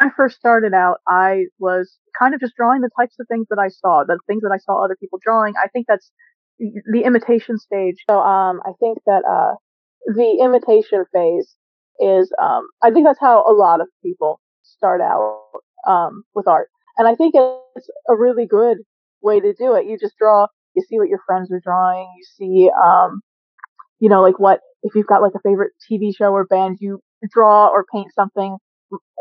I 0.00 0.10
first 0.16 0.36
started 0.36 0.74
out, 0.74 0.98
I 1.06 1.46
was 1.58 1.96
kind 2.18 2.34
of 2.34 2.40
just 2.40 2.56
drawing 2.56 2.80
the 2.80 2.90
types 2.98 3.14
of 3.20 3.26
things 3.28 3.46
that 3.50 3.58
I 3.58 3.68
saw, 3.68 4.04
the 4.04 4.18
things 4.26 4.42
that 4.42 4.50
I 4.52 4.58
saw 4.58 4.84
other 4.84 4.96
people 4.98 5.18
drawing. 5.22 5.54
I 5.62 5.68
think 5.68 5.86
that's 5.88 6.10
the 6.58 7.02
imitation 7.04 7.58
stage. 7.58 7.96
So 8.10 8.20
um, 8.20 8.60
I 8.64 8.72
think 8.80 8.98
that 9.06 9.22
uh, 9.28 9.54
the 10.06 10.38
imitation 10.42 11.04
phase 11.12 11.54
is, 12.00 12.32
um, 12.42 12.66
I 12.82 12.90
think 12.90 13.06
that's 13.06 13.20
how 13.20 13.44
a 13.48 13.54
lot 13.54 13.80
of 13.80 13.88
people 14.04 14.40
start 14.62 15.00
out 15.00 15.40
um, 15.86 16.24
with 16.34 16.48
art. 16.48 16.68
And 16.98 17.08
I 17.08 17.14
think 17.14 17.34
it's 17.34 17.88
a 18.08 18.16
really 18.16 18.46
good 18.46 18.78
way 19.22 19.40
to 19.40 19.54
do 19.54 19.74
it. 19.74 19.86
You 19.86 19.98
just 19.98 20.16
draw, 20.18 20.46
you 20.74 20.82
see 20.88 20.98
what 20.98 21.08
your 21.08 21.20
friends 21.26 21.50
are 21.52 21.60
drawing, 21.62 22.08
you 22.16 22.24
see, 22.36 22.70
um, 22.84 23.20
you 24.00 24.08
know, 24.08 24.20
like 24.22 24.38
what, 24.38 24.60
if 24.82 24.94
you've 24.94 25.06
got 25.06 25.22
like 25.22 25.32
a 25.34 25.40
favorite 25.40 25.72
TV 25.90 26.14
show 26.16 26.32
or 26.32 26.44
band, 26.44 26.78
you 26.80 27.00
draw 27.30 27.68
or 27.68 27.84
paint 27.92 28.12
something 28.14 28.58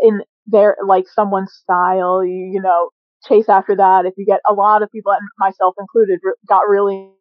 in 0.02 0.22
their 0.48 0.76
like 0.86 1.06
someone's 1.08 1.54
style. 1.54 2.24
You 2.24 2.50
you 2.54 2.62
know 2.62 2.90
chase 3.28 3.50
after 3.50 3.76
that. 3.76 4.06
If 4.06 4.14
you 4.18 4.26
get 4.26 4.42
a 4.50 4.54
lot 4.54 4.84
of 4.84 4.92
people, 4.92 5.16
myself 5.38 5.76
included, 5.80 6.20
got 6.48 6.68
really 6.68 7.12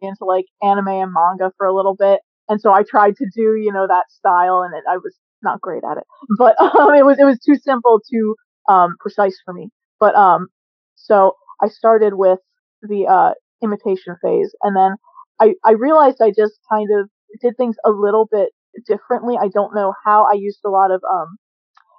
into 0.00 0.24
like 0.24 0.46
anime 0.62 0.88
and 0.88 1.12
manga 1.12 1.52
for 1.56 1.66
a 1.66 1.74
little 1.74 1.94
bit, 1.96 2.20
and 2.48 2.60
so 2.60 2.72
I 2.72 2.82
tried 2.82 3.16
to 3.16 3.26
do 3.34 3.54
you 3.56 3.72
know 3.72 3.86
that 3.86 4.10
style, 4.10 4.62
and 4.62 4.74
it, 4.74 4.84
I 4.88 4.96
was 4.96 5.14
not 5.42 5.60
great 5.60 5.82
at 5.90 5.98
it, 5.98 6.04
but 6.38 6.60
um, 6.60 6.94
it 6.94 7.04
was 7.04 7.18
it 7.18 7.24
was 7.24 7.38
too 7.38 7.56
simple, 7.56 8.00
too 8.10 8.36
um, 8.68 8.96
precise 9.00 9.40
for 9.44 9.54
me. 9.54 9.70
But 10.00 10.14
um, 10.14 10.48
so 10.96 11.34
I 11.62 11.68
started 11.68 12.14
with 12.14 12.38
the 12.82 13.06
uh, 13.06 13.32
imitation 13.62 14.16
phase, 14.22 14.54
and 14.62 14.76
then 14.76 14.96
I 15.40 15.54
I 15.64 15.72
realized 15.72 16.18
I 16.22 16.30
just 16.30 16.58
kind 16.70 16.88
of 16.98 17.08
did 17.42 17.56
things 17.56 17.76
a 17.84 17.90
little 17.90 18.28
bit 18.30 18.50
differently. 18.86 19.36
I 19.40 19.48
don't 19.48 19.74
know 19.74 19.94
how. 20.04 20.24
I 20.24 20.34
used 20.34 20.60
a 20.64 20.70
lot 20.70 20.90
of 20.90 21.02
um 21.10 21.36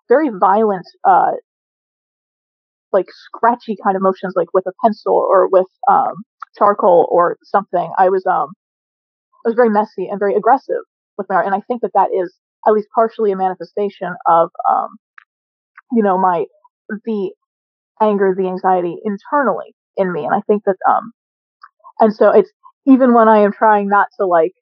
very 0.10 0.30
violent, 0.30 0.86
uh, 1.04 1.32
like 2.94 3.08
scratchy 3.12 3.76
kind 3.84 3.96
of 3.96 4.02
motions, 4.02 4.34
like 4.36 4.54
with 4.54 4.66
a 4.68 4.72
pencil 4.84 5.14
or 5.14 5.48
with 5.50 5.68
um, 5.90 6.24
charcoal 6.58 7.08
or 7.12 7.38
something. 7.44 7.92
I 7.98 8.10
was 8.10 8.26
um, 8.26 8.50
I 9.46 9.50
was 9.50 9.56
very 9.56 9.70
messy 9.70 10.08
and 10.08 10.20
very 10.20 10.36
aggressive 10.36 10.82
with 11.18 11.28
my 11.30 11.36
art, 11.36 11.46
and 11.46 11.56
I 11.56 11.62
think 11.68 11.82
that 11.82 11.92
that 11.94 12.10
is 12.14 12.36
at 12.68 12.74
least 12.74 12.88
partially 12.94 13.32
a 13.32 13.38
manifestation 13.38 14.14
of 14.28 14.50
um, 14.70 14.90
you 15.92 16.04
know 16.04 16.18
my 16.18 16.46
the 17.06 17.32
anger, 18.02 18.34
the 18.38 18.48
anxiety 18.48 18.98
internally 19.04 19.76
in 19.96 20.12
me, 20.12 20.26
and 20.26 20.34
I 20.34 20.42
think 20.42 20.64
that 20.66 20.78
um, 20.90 21.12
and 22.00 22.14
so 22.16 22.30
it's 22.32 22.52
even 22.86 23.14
when 23.14 23.28
I 23.28 23.40
am 23.40 23.52
trying 23.52 23.90
not 23.90 24.08
to 24.20 24.26
like 24.26 24.54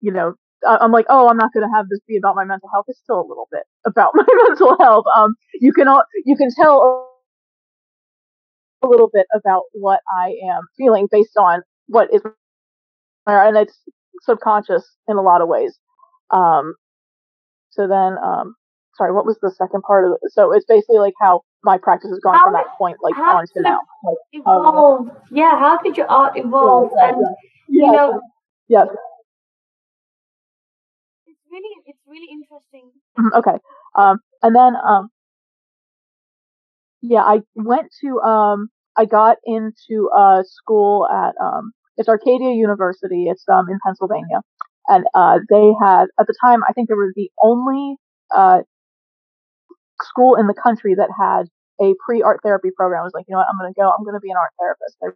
you 0.00 0.12
know 0.12 0.34
I'm 0.66 0.92
like, 0.92 1.06
oh, 1.08 1.28
I'm 1.28 1.36
not 1.36 1.52
going 1.52 1.68
to 1.68 1.74
have 1.74 1.88
this 1.88 2.00
be 2.08 2.16
about 2.16 2.34
my 2.34 2.44
mental 2.44 2.68
health. 2.72 2.86
It's 2.88 2.98
still 3.00 3.20
a 3.20 3.28
little 3.28 3.48
bit 3.50 3.62
about 3.86 4.12
my 4.14 4.26
mental 4.48 4.76
health. 4.78 5.04
Um, 5.16 5.34
you 5.60 5.72
can 5.72 5.88
all, 5.88 6.02
you 6.24 6.36
can 6.36 6.48
tell 6.54 7.08
a 8.82 8.88
little 8.88 9.10
bit 9.12 9.26
about 9.34 9.62
what 9.72 10.00
I 10.18 10.34
am 10.50 10.62
feeling 10.76 11.08
based 11.10 11.36
on 11.36 11.62
what 11.86 12.08
is, 12.12 12.22
and 13.26 13.56
it's 13.56 13.78
subconscious 14.22 14.84
in 15.08 15.16
a 15.16 15.22
lot 15.22 15.40
of 15.40 15.48
ways. 15.48 15.78
Um, 16.30 16.74
so 17.70 17.86
then, 17.86 18.16
um, 18.24 18.54
sorry, 18.96 19.12
what 19.12 19.26
was 19.26 19.38
the 19.42 19.50
second 19.56 19.82
part 19.82 20.04
of 20.04 20.12
it? 20.12 20.32
So 20.32 20.52
it's 20.52 20.66
basically 20.66 20.98
like 20.98 21.14
how 21.20 21.42
my 21.66 21.76
practice 21.76 22.10
has 22.10 22.20
gone 22.20 22.36
how, 22.36 22.44
from 22.44 22.52
that 22.54 22.68
point, 22.78 22.96
like 23.02 23.18
on 23.18 23.44
to 23.54 23.60
now. 23.60 23.80
Like, 24.04 24.16
evolve. 24.32 25.10
Um, 25.10 25.16
yeah, 25.30 25.58
how 25.58 25.78
did 25.82 25.96
your 25.96 26.08
art 26.08 26.38
evolve? 26.38 26.92
Yeah, 26.96 27.08
and 27.08 27.20
yeah. 27.68 27.86
you 27.86 27.92
know, 27.92 28.20
yes 28.68 28.86
It's 31.26 31.40
really 31.50 31.74
it's 31.84 31.98
really 32.06 32.28
interesting. 32.30 32.92
Mm-hmm, 33.18 33.38
okay. 33.40 33.58
Um, 33.96 34.20
and 34.42 34.54
then 34.54 34.74
um, 34.76 35.10
yeah, 37.02 37.22
I 37.22 37.42
went 37.56 37.92
to 38.02 38.20
um, 38.20 38.68
I 38.96 39.04
got 39.04 39.38
into 39.44 40.08
a 40.16 40.44
school 40.46 41.06
at 41.08 41.34
um, 41.42 41.72
it's 41.96 42.08
Arcadia 42.08 42.52
University. 42.54 43.26
It's 43.28 43.44
um 43.48 43.66
in 43.68 43.78
Pennsylvania, 43.84 44.40
and 44.86 45.04
uh, 45.14 45.40
they 45.50 45.72
had 45.82 46.06
at 46.20 46.26
the 46.26 46.34
time 46.40 46.60
I 46.68 46.72
think 46.72 46.88
they 46.88 46.94
were 46.94 47.12
the 47.14 47.30
only 47.42 47.96
uh 48.34 48.60
school 50.02 50.36
in 50.36 50.46
the 50.46 50.54
country 50.54 50.94
that 50.94 51.08
had 51.18 51.48
a 51.80 51.94
pre 52.04 52.22
art 52.22 52.40
therapy 52.42 52.70
program. 52.76 53.00
I 53.00 53.04
was 53.04 53.14
like, 53.14 53.26
you 53.28 53.32
know 53.32 53.38
what, 53.38 53.48
I'm 53.50 53.58
going 53.58 53.72
to 53.72 53.78
go. 53.78 53.90
I'm 53.90 54.04
going 54.04 54.16
to 54.16 54.20
be 54.20 54.30
an 54.30 54.36
art 54.36 54.52
therapist. 54.58 54.96
I 55.02 55.08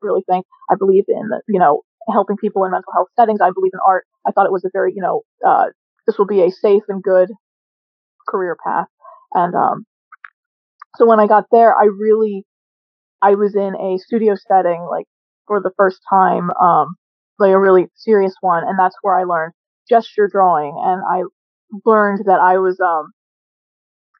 really 0.00 0.22
think 0.28 0.46
I 0.70 0.74
believe 0.74 1.04
in 1.08 1.30
you 1.48 1.60
know 1.60 1.82
helping 2.10 2.36
people 2.36 2.64
in 2.64 2.72
mental 2.72 2.92
health 2.92 3.08
settings. 3.16 3.40
I 3.40 3.50
believe 3.50 3.72
in 3.74 3.80
art. 3.86 4.06
I 4.26 4.30
thought 4.30 4.46
it 4.46 4.52
was 4.52 4.64
a 4.64 4.70
very, 4.72 4.92
you 4.94 5.02
know, 5.02 5.22
uh, 5.46 5.66
this 6.06 6.18
will 6.18 6.26
be 6.26 6.42
a 6.42 6.50
safe 6.50 6.82
and 6.88 7.02
good 7.02 7.30
career 8.28 8.56
path. 8.64 8.86
And 9.34 9.54
um, 9.54 9.86
so 10.96 11.06
when 11.06 11.20
I 11.20 11.26
got 11.26 11.44
there, 11.50 11.74
I 11.74 11.84
really, 11.84 12.44
I 13.20 13.34
was 13.34 13.54
in 13.54 13.74
a 13.74 13.98
studio 13.98 14.34
setting 14.34 14.86
like 14.90 15.06
for 15.46 15.60
the 15.60 15.72
first 15.76 16.00
time, 16.08 16.50
um, 16.60 16.96
like 17.38 17.52
a 17.52 17.58
really 17.58 17.86
serious 17.96 18.34
one, 18.40 18.64
and 18.66 18.78
that's 18.78 18.96
where 19.02 19.18
I 19.18 19.24
learned 19.24 19.52
gesture 19.88 20.28
drawing, 20.30 20.74
and 20.78 21.02
I 21.08 21.22
learned 21.84 22.26
that 22.26 22.40
I 22.40 22.58
was 22.58 22.78
um, 22.80 23.12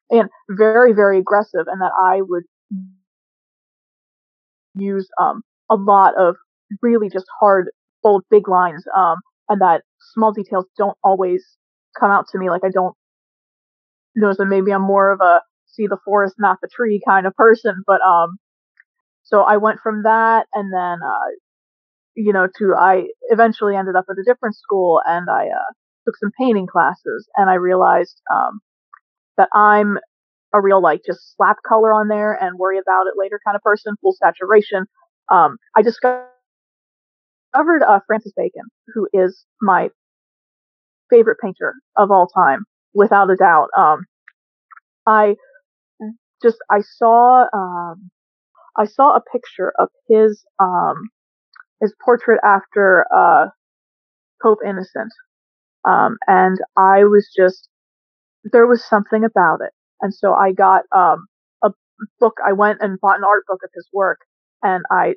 and 0.09 0.29
very 0.49 0.93
very 0.93 1.19
aggressive, 1.19 1.65
and 1.67 1.81
that 1.81 1.91
I 2.01 2.21
would 2.21 2.43
use 4.75 5.07
um 5.21 5.41
a 5.69 5.75
lot 5.75 6.13
of 6.17 6.35
really 6.81 7.09
just 7.09 7.25
hard, 7.39 7.69
bold, 8.01 8.23
big 8.29 8.47
lines, 8.47 8.85
um, 8.95 9.17
and 9.49 9.61
that 9.61 9.83
small 10.13 10.31
details 10.31 10.65
don't 10.77 10.97
always 11.03 11.45
come 11.99 12.11
out 12.11 12.25
to 12.31 12.37
me. 12.37 12.49
Like 12.49 12.63
I 12.63 12.69
don't 12.69 12.95
notice 14.15 14.37
that 14.37 14.45
maybe 14.45 14.71
I'm 14.71 14.81
more 14.81 15.11
of 15.11 15.21
a 15.21 15.41
see 15.67 15.87
the 15.87 15.97
forest, 16.05 16.35
not 16.37 16.57
the 16.61 16.69
tree 16.73 17.01
kind 17.07 17.25
of 17.25 17.35
person. 17.35 17.83
But 17.87 18.01
um, 18.01 18.37
so 19.23 19.41
I 19.41 19.57
went 19.57 19.79
from 19.81 20.03
that, 20.03 20.47
and 20.53 20.73
then 20.73 20.99
uh, 21.03 21.29
you 22.15 22.33
know, 22.33 22.47
to 22.59 22.75
I 22.77 23.07
eventually 23.29 23.75
ended 23.75 23.95
up 23.95 24.05
at 24.09 24.17
a 24.17 24.23
different 24.23 24.55
school, 24.55 25.01
and 25.05 25.29
I 25.29 25.47
uh, 25.47 25.73
took 26.05 26.17
some 26.17 26.31
painting 26.39 26.67
classes, 26.67 27.27
and 27.35 27.49
I 27.49 27.55
realized 27.55 28.21
um, 28.33 28.59
that 29.37 29.49
I'm 29.53 29.97
a 30.53 30.61
real 30.61 30.81
like 30.81 31.01
just 31.05 31.35
slap 31.35 31.57
color 31.67 31.93
on 31.93 32.07
there 32.07 32.33
and 32.33 32.57
worry 32.59 32.77
about 32.77 33.07
it 33.07 33.15
later 33.17 33.39
kind 33.45 33.55
of 33.55 33.61
person, 33.61 33.95
full 34.01 34.13
saturation. 34.13 34.85
Um, 35.31 35.57
I 35.75 35.81
discovered 35.81 36.27
uh, 37.55 37.99
Francis 38.05 38.33
Bacon, 38.35 38.63
who 38.93 39.07
is 39.13 39.45
my 39.61 39.89
favorite 41.09 41.37
painter 41.41 41.73
of 41.97 42.11
all 42.11 42.27
time, 42.27 42.65
without 42.93 43.31
a 43.31 43.35
doubt. 43.35 43.69
Um, 43.77 44.05
I 45.07 45.35
just 46.41 46.57
I 46.69 46.81
saw 46.81 47.45
um, 47.53 48.11
I 48.77 48.85
saw 48.85 49.15
a 49.15 49.21
picture 49.31 49.73
of 49.79 49.89
his 50.07 50.43
um, 50.59 51.09
his 51.81 51.93
portrait 52.03 52.39
after 52.43 53.05
uh, 53.15 53.47
Pope 54.41 54.59
Innocent, 54.65 55.11
um, 55.87 56.17
and 56.27 56.59
I 56.77 57.05
was 57.05 57.31
just 57.35 57.69
there 58.51 58.67
was 58.67 58.83
something 58.83 59.23
about 59.23 59.59
it, 59.61 59.71
and 60.01 60.13
so 60.13 60.33
I 60.33 60.51
got 60.51 60.83
um, 60.95 61.27
a 61.63 61.71
book. 62.19 62.35
I 62.45 62.53
went 62.53 62.79
and 62.81 62.99
bought 62.99 63.17
an 63.17 63.23
art 63.23 63.43
book 63.47 63.61
of 63.63 63.69
his 63.73 63.87
work, 63.93 64.19
and 64.61 64.83
I 64.91 65.15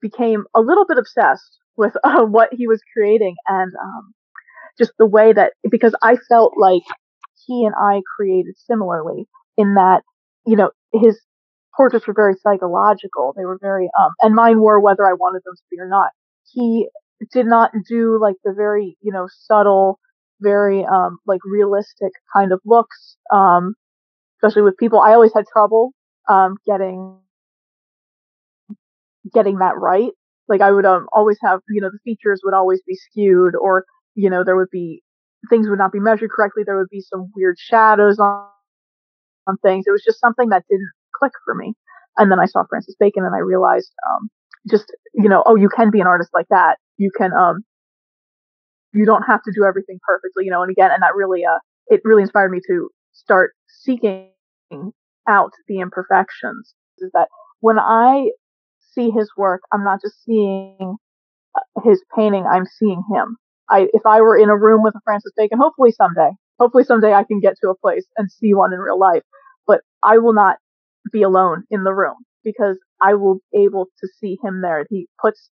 became 0.00 0.44
a 0.54 0.60
little 0.60 0.86
bit 0.86 0.98
obsessed 0.98 1.58
with 1.76 1.94
uh, 2.04 2.22
what 2.24 2.50
he 2.52 2.66
was 2.66 2.80
creating 2.94 3.36
and 3.48 3.72
um, 3.82 4.14
just 4.78 4.92
the 4.98 5.06
way 5.06 5.32
that 5.32 5.52
because 5.70 5.94
I 6.02 6.16
felt 6.28 6.54
like 6.58 6.82
he 7.46 7.64
and 7.64 7.74
I 7.74 8.02
created 8.16 8.54
similarly 8.58 9.26
in 9.56 9.74
that 9.74 10.02
you 10.46 10.56
know 10.56 10.70
his 10.92 11.20
portraits 11.76 12.06
were 12.06 12.14
very 12.14 12.34
psychological 12.42 13.34
they 13.36 13.44
were 13.44 13.58
very 13.60 13.88
um 13.98 14.10
and 14.20 14.34
mine 14.34 14.60
were 14.60 14.80
whether 14.80 15.06
I 15.06 15.14
wanted 15.14 15.42
them 15.44 15.54
to 15.56 15.62
be 15.70 15.80
or 15.80 15.88
not 15.88 16.10
he 16.50 16.88
did 17.32 17.46
not 17.46 17.72
do 17.88 18.18
like 18.20 18.36
the 18.44 18.52
very 18.52 18.96
you 19.00 19.12
know 19.12 19.28
subtle 19.46 19.98
very 20.42 20.84
um 20.84 21.18
like 21.26 21.40
realistic 21.44 22.12
kind 22.34 22.52
of 22.52 22.60
looks 22.64 23.16
um 23.32 23.74
especially 24.38 24.62
with 24.62 24.76
people 24.76 25.00
I 25.00 25.14
always 25.14 25.32
had 25.34 25.44
trouble 25.52 25.92
um 26.28 26.56
getting 26.66 27.18
getting 29.32 29.58
that 29.58 29.76
right 29.78 30.12
like 30.48 30.60
I 30.60 30.70
would 30.70 30.84
um, 30.84 31.06
always 31.12 31.38
have, 31.42 31.60
you 31.68 31.80
know, 31.80 31.88
the 31.90 31.98
features 32.04 32.42
would 32.44 32.54
always 32.54 32.80
be 32.86 32.94
skewed 32.94 33.54
or, 33.56 33.84
you 34.14 34.28
know, 34.28 34.44
there 34.44 34.56
would 34.56 34.70
be 34.70 35.02
things 35.48 35.68
would 35.68 35.78
not 35.78 35.92
be 35.92 36.00
measured 36.00 36.30
correctly. 36.30 36.62
There 36.64 36.76
would 36.76 36.90
be 36.90 37.00
some 37.00 37.30
weird 37.34 37.56
shadows 37.58 38.18
on, 38.18 38.46
on 39.46 39.56
things. 39.58 39.84
It 39.86 39.92
was 39.92 40.04
just 40.04 40.20
something 40.20 40.50
that 40.50 40.64
didn't 40.68 40.90
click 41.18 41.32
for 41.44 41.54
me. 41.54 41.74
And 42.18 42.30
then 42.30 42.38
I 42.38 42.46
saw 42.46 42.64
Francis 42.68 42.94
Bacon 43.00 43.24
and 43.24 43.34
I 43.34 43.38
realized, 43.38 43.92
um, 44.10 44.28
just 44.70 44.94
you 45.14 45.28
know 45.28 45.42
oh 45.46 45.56
you 45.56 45.68
can 45.68 45.90
be 45.90 46.00
an 46.00 46.06
artist 46.06 46.30
like 46.32 46.46
that 46.48 46.76
you 46.96 47.10
can 47.16 47.32
um 47.32 47.64
you 48.92 49.04
don't 49.04 49.22
have 49.22 49.42
to 49.42 49.52
do 49.54 49.64
everything 49.64 49.98
perfectly 50.06 50.44
you 50.44 50.50
know 50.50 50.62
and 50.62 50.70
again 50.70 50.90
and 50.90 51.02
that 51.02 51.14
really 51.14 51.44
uh 51.44 51.58
it 51.88 52.00
really 52.04 52.22
inspired 52.22 52.50
me 52.50 52.60
to 52.66 52.88
start 53.12 53.52
seeking 53.68 54.28
out 55.28 55.52
the 55.68 55.80
imperfections 55.80 56.74
is 56.98 57.10
that 57.12 57.28
when 57.60 57.78
i 57.78 58.28
see 58.92 59.10
his 59.10 59.30
work 59.36 59.62
i'm 59.72 59.84
not 59.84 60.00
just 60.00 60.22
seeing 60.24 60.96
uh, 61.56 61.80
his 61.84 62.02
painting 62.16 62.44
i'm 62.50 62.66
seeing 62.66 63.02
him 63.12 63.36
i 63.70 63.88
if 63.92 64.02
i 64.06 64.20
were 64.20 64.36
in 64.36 64.48
a 64.48 64.56
room 64.56 64.82
with 64.82 64.94
a 64.94 65.00
francis 65.04 65.32
bacon 65.36 65.58
hopefully 65.58 65.92
someday 65.92 66.30
hopefully 66.58 66.84
someday 66.84 67.12
i 67.12 67.24
can 67.24 67.40
get 67.40 67.54
to 67.60 67.68
a 67.68 67.76
place 67.76 68.06
and 68.16 68.30
see 68.30 68.54
one 68.54 68.72
in 68.72 68.78
real 68.78 68.98
life 68.98 69.22
but 69.66 69.80
i 70.02 70.18
will 70.18 70.34
not 70.34 70.56
be 71.10 71.22
alone 71.22 71.64
in 71.70 71.84
the 71.84 71.94
room 71.94 72.16
because 72.44 72.78
I 73.02 73.14
will 73.14 73.40
be 73.52 73.64
able 73.64 73.86
to 74.00 74.08
see 74.20 74.38
him 74.42 74.62
there. 74.62 74.86
He 74.90 75.08
puts 75.20 75.50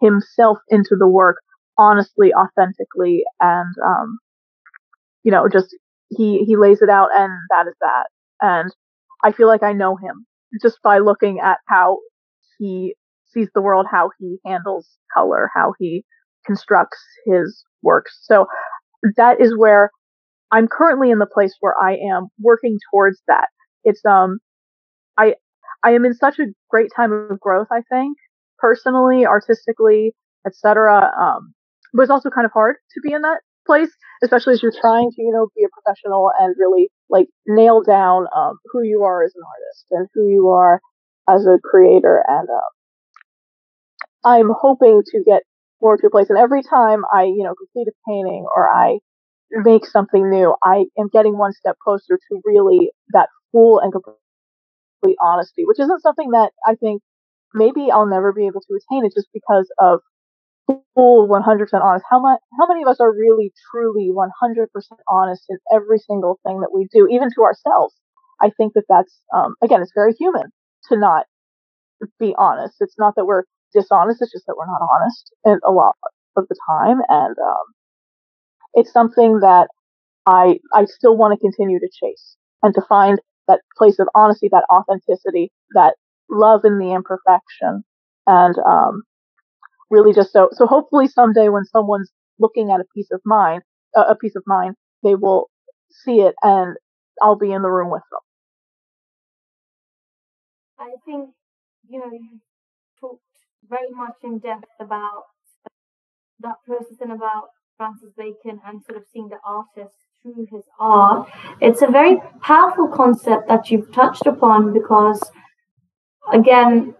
himself 0.00 0.58
into 0.68 0.96
the 0.98 1.08
work 1.08 1.36
honestly, 1.78 2.32
authentically, 2.34 3.24
and 3.40 3.74
um, 3.84 4.18
you 5.24 5.32
know, 5.32 5.48
just 5.48 5.74
he 6.10 6.44
he 6.44 6.56
lays 6.56 6.82
it 6.82 6.90
out, 6.90 7.08
and 7.14 7.32
that 7.50 7.66
is 7.66 7.74
that. 7.80 8.06
And 8.40 8.70
I 9.24 9.32
feel 9.32 9.48
like 9.48 9.62
I 9.62 9.72
know 9.72 9.96
him 9.96 10.26
just 10.62 10.78
by 10.82 10.98
looking 10.98 11.40
at 11.40 11.58
how 11.68 11.98
he 12.58 12.94
sees 13.26 13.48
the 13.54 13.62
world, 13.62 13.86
how 13.90 14.10
he 14.18 14.38
handles 14.46 14.88
color, 15.14 15.50
how 15.54 15.74
he 15.78 16.04
constructs 16.46 16.98
his 17.26 17.64
works. 17.82 18.18
So 18.22 18.46
that 19.16 19.40
is 19.40 19.56
where 19.56 19.90
I'm 20.50 20.68
currently 20.68 21.10
in 21.10 21.18
the 21.18 21.26
place 21.26 21.54
where 21.60 21.74
I 21.80 21.94
am 21.96 22.28
working 22.40 22.78
towards 22.90 23.20
that. 23.28 23.48
It's 23.84 24.04
um 24.04 24.38
I 25.18 25.34
I 25.84 25.92
am 25.92 26.04
in 26.04 26.14
such 26.14 26.38
a 26.38 26.46
great 26.70 26.90
time 26.94 27.12
of 27.12 27.38
growth, 27.40 27.68
I 27.70 27.82
think, 27.90 28.16
personally, 28.58 29.26
artistically, 29.26 30.14
etc. 30.46 31.12
Um, 31.20 31.54
but 31.94 32.02
it's 32.02 32.10
also 32.10 32.30
kind 32.30 32.44
of 32.44 32.52
hard 32.52 32.76
to 32.94 33.00
be 33.00 33.12
in 33.12 33.22
that 33.22 33.40
place, 33.66 33.90
especially 34.22 34.54
as 34.54 34.62
you're 34.62 34.72
trying 34.80 35.10
to, 35.10 35.22
you 35.22 35.32
know, 35.32 35.48
be 35.56 35.64
a 35.64 35.68
professional 35.68 36.30
and 36.40 36.54
really 36.58 36.90
like 37.10 37.28
nail 37.46 37.82
down 37.82 38.26
um, 38.34 38.58
who 38.72 38.82
you 38.82 39.02
are 39.02 39.24
as 39.24 39.32
an 39.36 39.42
artist 39.42 39.86
and 39.90 40.08
who 40.14 40.28
you 40.28 40.48
are 40.48 40.80
as 41.28 41.46
a 41.46 41.58
creator. 41.62 42.24
And 42.26 42.48
uh, 42.48 44.28
I'm 44.28 44.50
hoping 44.58 45.02
to 45.06 45.22
get 45.24 45.42
more 45.80 45.96
to 45.96 46.06
a 46.06 46.10
place. 46.10 46.28
And 46.30 46.38
every 46.38 46.62
time 46.62 47.02
I, 47.12 47.24
you 47.24 47.44
know, 47.44 47.54
complete 47.54 47.88
a 47.88 47.96
painting 48.08 48.46
or 48.54 48.68
I 48.68 48.98
make 49.50 49.86
something 49.86 50.28
new, 50.28 50.54
I 50.64 50.84
am 50.98 51.08
getting 51.12 51.38
one 51.38 51.52
step 51.52 51.76
closer 51.82 52.18
to 52.18 52.40
really 52.44 52.90
that 53.12 53.28
full 53.52 53.78
and 53.78 53.92
complete 53.92 55.16
honesty, 55.22 55.64
which 55.64 55.80
isn't 55.80 56.02
something 56.02 56.30
that 56.32 56.50
I 56.66 56.74
think 56.74 57.02
maybe 57.54 57.88
I'll 57.92 58.06
never 58.06 58.32
be 58.32 58.46
able 58.46 58.60
to 58.60 58.74
attain. 58.74 59.04
It's 59.04 59.14
just 59.14 59.28
because 59.32 59.70
of 59.78 60.00
full 60.94 61.28
100% 61.28 61.82
honest. 61.84 62.04
How 62.10 62.20
much? 62.20 62.40
How 62.58 62.66
many 62.66 62.82
of 62.82 62.88
us 62.88 63.00
are 63.00 63.12
really, 63.12 63.52
truly 63.70 64.10
100% 64.12 64.68
honest 65.08 65.44
in 65.48 65.58
every 65.72 65.98
single 65.98 66.40
thing 66.46 66.60
that 66.60 66.72
we 66.74 66.88
do, 66.92 67.08
even 67.08 67.28
to 67.36 67.42
ourselves? 67.42 67.94
I 68.40 68.50
think 68.56 68.74
that 68.74 68.84
that's 68.88 69.20
um, 69.34 69.54
again, 69.62 69.82
it's 69.82 69.92
very 69.94 70.14
human 70.18 70.52
to 70.90 70.98
not 70.98 71.26
be 72.20 72.34
honest. 72.38 72.76
It's 72.80 72.96
not 72.98 73.14
that 73.16 73.26
we're 73.26 73.44
dishonest; 73.74 74.22
it's 74.22 74.32
just 74.32 74.46
that 74.46 74.56
we're 74.56 74.66
not 74.66 74.82
honest 74.82 75.32
a 75.64 75.72
lot 75.72 75.96
of 76.36 76.46
the 76.48 76.56
time, 76.70 76.98
and 77.08 77.36
um, 77.38 77.66
it's 78.74 78.92
something 78.92 79.40
that 79.40 79.68
I 80.26 80.58
I 80.74 80.84
still 80.86 81.16
want 81.16 81.34
to 81.34 81.40
continue 81.40 81.80
to 81.80 81.88
chase 82.02 82.36
and 82.62 82.74
to 82.74 82.82
find 82.88 83.20
that 83.48 83.60
place 83.78 83.98
of 83.98 84.08
honesty, 84.14 84.48
that 84.52 84.64
authenticity, 84.72 85.50
that 85.74 85.96
love 86.30 86.62
in 86.64 86.78
the 86.78 86.92
imperfection, 86.92 87.84
and 88.26 88.56
um, 88.66 89.02
really 89.90 90.12
just 90.12 90.32
so. 90.32 90.48
So 90.52 90.66
hopefully 90.66 91.08
someday 91.08 91.48
when 91.48 91.64
someone's 91.64 92.10
looking 92.38 92.70
at 92.70 92.80
a 92.80 92.84
piece 92.94 93.10
of 93.12 93.20
mine, 93.24 93.60
uh, 93.96 94.04
a 94.08 94.16
piece 94.16 94.36
of 94.36 94.42
mine, 94.46 94.74
they 95.02 95.14
will 95.14 95.50
see 95.90 96.20
it, 96.20 96.34
and 96.42 96.76
I'll 97.22 97.36
be 97.36 97.52
in 97.52 97.62
the 97.62 97.70
room 97.70 97.90
with 97.90 98.02
them. 98.10 98.20
I 100.78 100.94
think 101.04 101.30
you 101.88 101.98
know 101.98 102.10
you 102.12 102.40
talked 103.00 103.22
very 103.68 103.90
much 103.90 104.14
in 104.22 104.38
depth 104.38 104.68
about 104.80 105.24
that 106.40 106.56
process 106.66 106.96
and 107.00 107.12
about 107.12 107.48
Francis 107.76 108.10
Bacon 108.16 108.60
and 108.66 108.82
sort 108.84 108.98
of 108.98 109.04
seeing 109.12 109.28
the 109.28 109.38
artist 109.44 109.94
through 110.22 110.46
his 110.50 110.64
art. 110.78 111.28
It's 111.60 111.82
a 111.82 111.86
very 111.86 112.20
powerful 112.42 112.88
concept 112.88 113.48
that 113.48 113.70
you've 113.70 113.92
touched 113.92 114.26
upon 114.26 114.72
because, 114.72 115.20
again, 116.32 116.94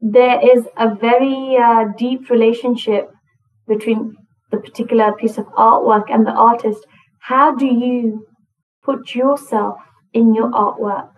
there 0.00 0.40
is 0.56 0.66
a 0.76 0.94
very 0.94 1.56
uh, 1.56 1.86
deep 1.96 2.30
relationship 2.30 3.10
between 3.66 4.14
the 4.50 4.58
particular 4.58 5.12
piece 5.12 5.38
of 5.38 5.46
artwork 5.46 6.04
and 6.08 6.26
the 6.26 6.32
artist. 6.32 6.86
How 7.20 7.54
do 7.54 7.66
you 7.66 8.26
put 8.84 9.14
yourself 9.14 9.76
in 10.12 10.34
your 10.34 10.50
artwork? 10.50 11.10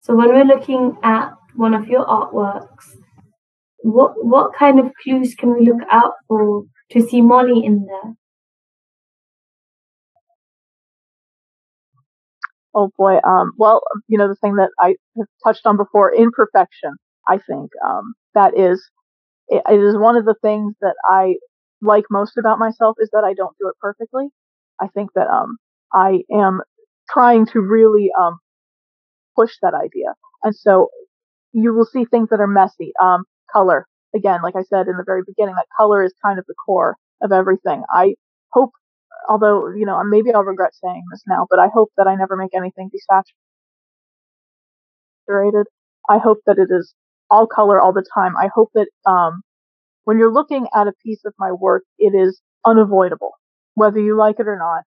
So 0.00 0.14
when 0.14 0.28
we're 0.28 0.44
looking 0.44 0.96
at 1.02 1.30
one 1.56 1.74
of 1.74 1.88
your 1.88 2.06
artworks, 2.06 2.86
what 3.78 4.12
what 4.24 4.54
kind 4.54 4.78
of 4.78 4.92
clues 5.02 5.34
can 5.34 5.54
we 5.54 5.66
look 5.66 5.82
out 5.90 6.12
for 6.28 6.64
to 6.90 7.00
see 7.00 7.22
Molly 7.22 7.64
in 7.64 7.86
there? 7.86 8.14
Oh 12.74 12.90
boy. 12.96 13.18
Um, 13.24 13.52
well, 13.56 13.80
you 14.06 14.18
know, 14.18 14.28
the 14.28 14.36
thing 14.36 14.56
that 14.56 14.70
I 14.78 14.94
have 15.16 15.26
touched 15.44 15.66
on 15.66 15.76
before, 15.76 16.14
imperfection, 16.14 16.94
I 17.28 17.38
think, 17.38 17.70
um, 17.86 18.14
that 18.34 18.58
is, 18.58 18.88
it, 19.48 19.62
it 19.68 19.80
is 19.80 19.96
one 19.96 20.16
of 20.16 20.24
the 20.24 20.36
things 20.42 20.74
that 20.80 20.94
I 21.04 21.36
like 21.82 22.04
most 22.10 22.38
about 22.38 22.58
myself 22.58 22.96
is 23.00 23.10
that 23.12 23.24
I 23.24 23.34
don't 23.34 23.56
do 23.60 23.68
it 23.68 23.74
perfectly. 23.80 24.28
I 24.80 24.88
think 24.88 25.10
that, 25.14 25.28
um, 25.28 25.58
I 25.92 26.20
am 26.32 26.60
trying 27.10 27.46
to 27.46 27.60
really, 27.60 28.10
um, 28.18 28.38
push 29.36 29.52
that 29.62 29.74
idea. 29.74 30.14
And 30.42 30.54
so 30.54 30.88
you 31.52 31.72
will 31.74 31.84
see 31.84 32.04
things 32.04 32.28
that 32.30 32.40
are 32.40 32.46
messy. 32.46 32.92
Um, 33.02 33.24
color. 33.52 33.86
Again, 34.14 34.40
like 34.42 34.56
I 34.56 34.62
said 34.62 34.88
in 34.88 34.96
the 34.96 35.04
very 35.04 35.22
beginning, 35.26 35.54
that 35.56 35.66
color 35.76 36.02
is 36.04 36.14
kind 36.24 36.38
of 36.38 36.44
the 36.46 36.54
core 36.54 36.96
of 37.22 37.32
everything. 37.32 37.82
I 37.90 38.14
hope 38.52 38.70
although 39.28 39.68
you 39.68 39.84
know 39.86 40.02
maybe 40.04 40.32
I'll 40.32 40.44
regret 40.44 40.72
saying 40.82 41.02
this 41.10 41.22
now, 41.26 41.46
but 41.50 41.58
I 41.58 41.68
hope 41.72 41.90
that 41.96 42.06
I 42.06 42.14
never 42.14 42.36
make 42.36 42.54
anything 42.54 42.90
be 42.92 43.00
saturated. 45.26 45.66
I 46.08 46.18
hope 46.18 46.38
that 46.46 46.58
it 46.58 46.68
is 46.70 46.94
all 47.30 47.46
color 47.46 47.80
all 47.80 47.92
the 47.92 48.04
time. 48.14 48.36
I 48.36 48.48
hope 48.54 48.70
that 48.74 48.88
um, 49.06 49.42
when 50.04 50.18
you're 50.18 50.32
looking 50.32 50.66
at 50.74 50.86
a 50.86 50.92
piece 51.04 51.20
of 51.24 51.34
my 51.38 51.52
work, 51.52 51.84
it 51.98 52.14
is 52.14 52.40
unavoidable, 52.66 53.32
whether 53.74 54.00
you 54.00 54.16
like 54.16 54.40
it 54.40 54.48
or 54.48 54.58
not. 54.58 54.84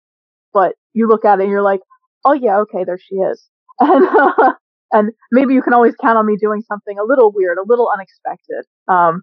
But 0.53 0.75
you 0.93 1.07
look 1.07 1.25
at 1.25 1.39
it 1.39 1.43
and 1.43 1.51
you're 1.51 1.61
like, 1.61 1.81
oh 2.25 2.33
yeah, 2.33 2.57
okay, 2.59 2.83
there 2.83 2.97
she 2.97 3.15
is, 3.15 3.47
and 3.79 4.05
uh, 4.07 4.53
and 4.91 5.11
maybe 5.31 5.53
you 5.53 5.61
can 5.61 5.73
always 5.73 5.95
count 6.01 6.17
on 6.17 6.25
me 6.25 6.37
doing 6.39 6.61
something 6.67 6.97
a 6.97 7.03
little 7.03 7.31
weird, 7.33 7.57
a 7.57 7.67
little 7.67 7.89
unexpected. 7.93 8.65
Um, 8.87 9.21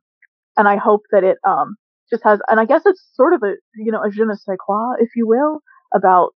and 0.56 0.68
I 0.68 0.76
hope 0.76 1.02
that 1.12 1.24
it 1.24 1.38
um, 1.46 1.76
just 2.10 2.22
has, 2.24 2.40
and 2.48 2.60
I 2.60 2.64
guess 2.64 2.82
it's 2.86 3.04
sort 3.14 3.34
of 3.34 3.42
a, 3.42 3.54
you 3.76 3.92
know, 3.92 4.02
a 4.02 4.10
je 4.10 4.24
ne 4.24 4.34
sais 4.34 4.56
quoi, 4.64 4.94
if 5.00 5.10
you 5.16 5.26
will, 5.26 5.60
about 5.94 6.30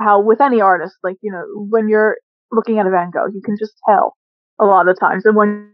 how 0.00 0.20
with 0.20 0.40
any 0.40 0.60
artist, 0.60 0.96
like, 1.02 1.16
you 1.22 1.30
know, 1.30 1.44
when 1.70 1.88
you're 1.88 2.16
looking 2.52 2.78
at 2.78 2.86
a 2.86 2.90
Van 2.90 3.10
Gogh, 3.10 3.28
you 3.32 3.40
can 3.44 3.56
just 3.58 3.74
tell 3.88 4.16
a 4.60 4.64
lot 4.64 4.88
of 4.88 4.98
times. 4.98 5.24
And 5.24 5.36
when 5.36 5.70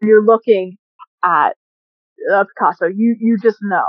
you're 0.00 0.24
looking 0.24 0.76
at 1.24 1.50
a 2.32 2.44
Picasso, 2.44 2.86
you, 2.86 3.16
you 3.18 3.38
just 3.42 3.58
know. 3.62 3.86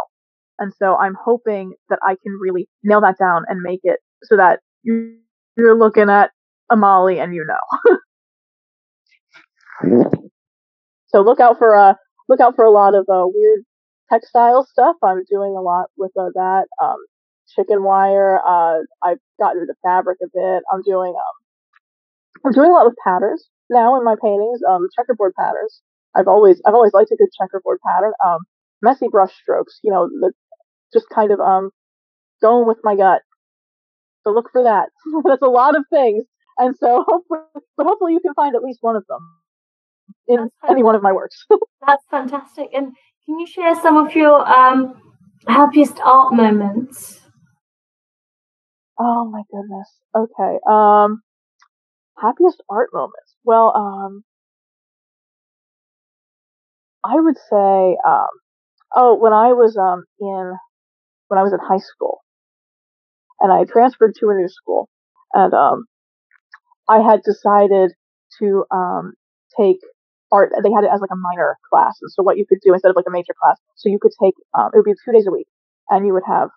And 0.60 0.74
so 0.78 0.96
I'm 0.98 1.16
hoping 1.24 1.74
that 1.90 2.00
I 2.04 2.16
can 2.22 2.38
really 2.40 2.68
nail 2.84 3.02
that 3.02 3.18
down 3.18 3.44
and 3.48 3.62
make 3.62 3.82
it 3.84 4.00
so 4.24 4.38
that 4.38 4.60
you, 4.84 5.18
you're 5.58 5.78
looking 5.78 6.10
at 6.10 6.32
a 6.70 6.76
Molly 6.76 7.20
and 7.20 7.34
you 7.34 7.46
know. 7.46 7.98
so 11.08 11.22
look 11.22 11.40
out 11.40 11.58
for 11.58 11.76
uh 11.76 11.94
look 12.30 12.40
out 12.40 12.56
for 12.56 12.64
a 12.64 12.72
lot 12.72 12.96
of 12.96 13.06
uh, 13.10 13.26
weird 13.26 13.62
textile 14.12 14.66
stuff. 14.66 14.96
I'm 15.04 15.24
doing 15.30 15.56
a 15.58 15.62
lot 15.62 15.90
with 15.98 16.12
uh, 16.18 16.30
that. 16.36 16.66
Um, 16.82 16.98
chicken 17.56 17.84
wire. 17.84 18.40
Uh, 18.40 18.80
I've 19.04 19.20
gotten 19.40 19.62
into 19.62 19.74
fabric 19.84 20.20
a 20.24 20.28
bit. 20.34 20.64
I'm 20.72 20.82
doing 20.84 21.14
um, 21.14 22.46
I'm 22.46 22.54
doing 22.54 22.70
a 22.70 22.74
lot 22.74 22.86
with 22.86 22.96
patterns 23.04 23.48
now 23.70 23.98
in 23.98 24.06
my 24.06 24.16
paintings. 24.22 24.60
Um, 24.68 24.88
checkerboard 24.96 25.34
patterns. 25.38 25.82
I've 26.16 26.28
always 26.28 26.62
I've 26.66 26.74
always 26.74 26.94
liked 26.94 27.12
a 27.12 27.16
good 27.16 27.30
checkerboard 27.40 27.80
pattern. 27.86 28.14
Um, 28.26 28.40
messy 28.82 29.08
brush 29.10 29.34
strokes. 29.42 29.80
You 29.84 29.92
know, 29.92 30.08
the, 30.08 30.32
just 30.94 31.08
kind 31.10 31.32
of 31.32 31.40
um, 31.40 31.72
going 32.42 32.68
with 32.68 32.78
my 32.84 32.96
gut. 32.96 33.22
So 34.24 34.32
look 34.32 34.50
for 34.52 34.64
that. 34.64 34.90
That's 35.26 35.42
a 35.42 35.50
lot 35.50 35.76
of 35.76 35.84
things, 35.92 36.26
and 36.58 36.76
so 36.78 37.04
hopefully, 37.08 37.40
but 37.78 37.86
hopefully 37.86 38.14
you 38.14 38.20
can 38.20 38.34
find 38.34 38.56
at 38.56 38.64
least 38.64 38.80
one 38.82 38.96
of 38.96 39.06
them 39.08 39.28
in 40.28 40.50
any 40.70 40.84
one 40.84 40.96
of 40.96 41.02
my 41.02 41.12
works. 41.12 41.46
That's 41.88 42.04
fantastic. 42.10 42.70
And 42.74 42.94
can 43.26 43.40
you 43.40 43.48
share 43.48 43.76
some 43.76 43.98
of 43.98 44.16
your 44.16 44.48
um, 44.48 45.00
happiest 45.48 46.00
art 46.04 46.34
moments? 46.34 47.20
Oh 49.00 49.26
my 49.26 49.42
goodness. 49.52 49.90
Okay. 50.16 50.60
Um, 50.70 51.22
happiest 52.18 52.62
art 52.70 52.90
moments. 52.94 53.36
Well, 53.44 53.74
um, 53.76 54.24
I 57.04 57.16
would 57.16 57.38
say, 57.38 57.98
um, 58.06 58.28
oh, 58.96 59.18
when 59.20 59.34
I 59.34 59.54
was 59.54 59.78
um, 59.78 60.04
in 60.20 60.58
when 61.28 61.40
I 61.40 61.44
was 61.44 61.54
in 61.54 61.60
high 61.60 61.82
school, 61.82 62.20
and 63.40 63.52
I 63.52 63.66
transferred 63.66 64.14
to 64.20 64.30
a 64.30 64.36
new 64.36 64.50
school, 64.50 64.90
and 65.34 65.54
um, 65.54 65.86
I 66.90 67.00
had 67.02 67.22
decided 67.24 67.94
to 68.40 68.66
um, 68.72 69.14
take 69.60 69.78
art. 70.32 70.52
They 70.64 70.72
had 70.72 70.84
it 70.84 70.92
as 70.94 71.02
like 71.02 71.12
a 71.12 71.16
minor 71.16 71.58
class, 71.72 71.98
and 72.02 72.12
so 72.12 72.24
what 72.24 72.38
you 72.38 72.46
could 72.48 72.60
do 72.64 72.74
instead 72.74 72.90
of 72.90 72.96
like 72.96 73.08
a 73.08 73.12
major 73.12 73.34
class, 73.42 73.58
so 73.76 73.90
you 73.90 74.00
could 74.00 74.12
take 74.22 74.36
um, 74.58 74.70
it 74.74 74.78
would 74.78 74.86
be 74.86 74.94
two 75.06 75.12
days 75.12 75.28
a 75.28 75.32
week, 75.32 75.48
and 75.90 76.06
you 76.06 76.14
would 76.14 76.28
have 76.28 76.50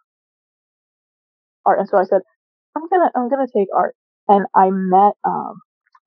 art. 1.64 1.78
And 1.78 1.88
so 1.88 1.96
I 1.96 2.04
said, 2.04 2.20
I'm 2.76 2.88
gonna 2.88 3.10
I'm 3.14 3.28
gonna 3.28 3.46
take 3.54 3.68
art, 3.74 3.94
and 4.28 4.46
I 4.54 4.70
met 4.70 5.14
um, 5.24 5.60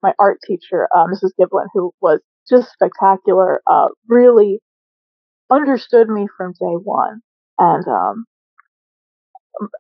my 0.04 0.14
art 0.20 0.40
teacher, 0.46 0.88
uh, 0.96 1.06
Mrs. 1.06 1.32
Giblin, 1.40 1.68
who 1.74 1.94
was 2.02 2.20
just 2.50 2.72
spectacular. 2.72 3.62
Uh, 3.68 3.88
really 4.08 4.60
understood 5.52 6.10
me 6.10 6.28
from 6.38 6.54
day 6.54 6.76
one, 6.84 7.22
and 7.60 7.88
um, 7.88 8.26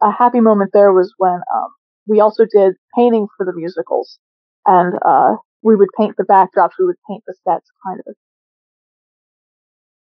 a 0.01 0.12
happy 0.12 0.39
moment 0.39 0.71
there 0.73 0.93
was 0.93 1.13
when 1.17 1.39
um, 1.56 1.69
we 2.08 2.19
also 2.19 2.45
did 2.51 2.75
painting 2.95 3.27
for 3.38 3.45
the 3.45 3.53
musicals, 3.53 4.19
and 4.65 4.95
uh, 5.06 5.36
we 5.62 5.75
would 5.75 5.89
paint 5.97 6.15
the 6.17 6.23
backdrops, 6.23 6.71
we 6.80 6.86
would 6.86 6.95
paint 7.10 7.23
the 7.27 7.36
sets, 7.43 7.69
kind 7.86 7.99
of 8.08 8.15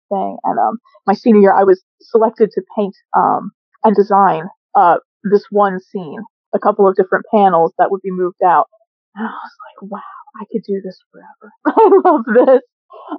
thing. 0.10 0.38
And 0.44 0.60
um, 0.60 0.78
my 1.06 1.14
senior 1.14 1.42
year, 1.42 1.54
I 1.54 1.64
was 1.64 1.82
selected 2.02 2.52
to 2.52 2.62
paint 2.78 2.96
um, 3.16 3.52
and 3.84 3.96
design 3.96 4.44
uh, 4.76 4.98
this 5.24 5.46
one 5.50 5.80
scene, 5.80 6.20
a 6.54 6.60
couple 6.60 6.88
of 6.88 6.96
different 6.96 7.26
panels 7.34 7.74
that 7.78 7.92
would 7.92 8.02
be 8.02 8.12
moved 8.12 8.42
out. 8.46 8.68
And 9.16 9.28
I 9.28 9.32
was 9.32 9.56
like, 9.82 9.92
wow, 9.92 10.19
I 10.36 10.46
could 10.52 10.64
do 10.66 10.82
this 10.84 11.00
forever. 11.12 11.52
I 11.68 12.10
love 12.10 12.26
this. 12.28 12.62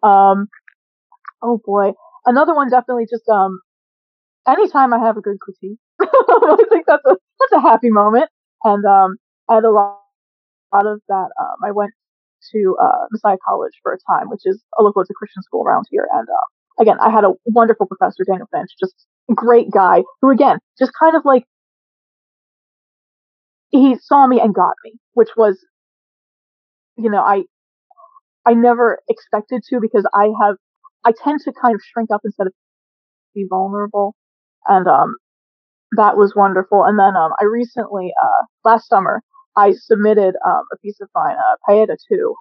Um, 0.03 0.49
oh 1.43 1.61
boy, 1.65 1.93
another 2.27 2.55
one 2.55 2.71
definitely 2.71 3.07
just 3.11 3.29
um, 3.29 3.61
anytime 4.47 4.93
I 4.93 4.99
have 4.99 5.17
a 5.17 5.21
good 5.21 5.39
critique, 5.41 5.79
I 6.01 6.57
think 6.71 6.87
that's 6.87 7.05
a 7.07 7.17
that's 7.41 7.53
a 7.53 7.61
happy 7.61 7.91
moment. 7.91 8.31
And 8.65 8.85
um, 8.85 9.17
I 9.49 9.55
had 9.57 9.65
a 9.65 9.71
lot, 9.71 10.01
lot 10.73 10.87
of 10.87 11.01
that. 11.09 11.29
Um, 11.41 11.57
I 11.65 11.71
went 11.73 11.93
to 12.53 12.77
uh, 12.81 13.07
Messiah 13.11 13.37
College 13.47 13.73
for 13.83 13.93
a 13.93 13.99
time, 14.13 14.29
which 14.29 14.43
is 14.45 14.63
a 14.79 14.83
local, 14.83 15.03
it's 15.03 15.11
a 15.11 15.15
Christian 15.15 15.43
school 15.43 15.65
around 15.65 15.87
here. 15.91 16.09
And 16.13 16.29
uh, 16.29 16.83
again, 16.83 16.97
I 17.01 17.11
had 17.11 17.25
a 17.25 17.33
wonderful 17.45 17.87
professor, 17.87 18.25
Daniel 18.27 18.49
Finch, 18.53 18.71
just 18.79 18.95
great 19.35 19.71
guy, 19.71 20.03
who 20.21 20.31
again, 20.31 20.59
just 20.79 20.93
kind 20.99 21.17
of 21.17 21.25
like 21.25 21.45
he 23.71 23.97
saw 24.01 24.27
me 24.27 24.41
and 24.41 24.55
got 24.55 24.75
me, 24.85 24.95
which 25.13 25.31
was, 25.37 25.65
you 27.01 27.11
know, 27.11 27.23
I 27.23 27.45
I 28.47 28.55
never 28.55 29.01
expected 29.09 29.63
to 29.71 29.81
because 29.81 30.07
I 30.15 30.31
have 30.43 30.57
I 31.05 31.13
tend 31.25 31.41
to 31.45 31.53
kind 31.61 31.75
of 31.75 31.81
shrink 31.93 32.11
up 32.13 32.23
instead 32.25 32.47
of 32.47 32.53
be 33.35 33.47
vulnerable, 33.49 34.15
and 34.67 34.87
um, 34.87 35.17
that 35.97 36.17
was 36.17 36.35
wonderful. 36.35 36.85
And 36.85 36.99
then 36.99 37.17
um, 37.17 37.33
I 37.41 37.45
recently, 37.45 38.13
uh, 38.23 38.45
last 38.65 38.89
summer, 38.89 39.23
I 39.57 39.73
submitted 39.73 40.35
um, 40.47 40.63
a 40.73 40.77
piece 40.83 41.01
of 41.01 41.09
mine, 41.15 41.37
uh, 41.37 41.57
Paeta 41.69 41.97
2, 42.11 42.35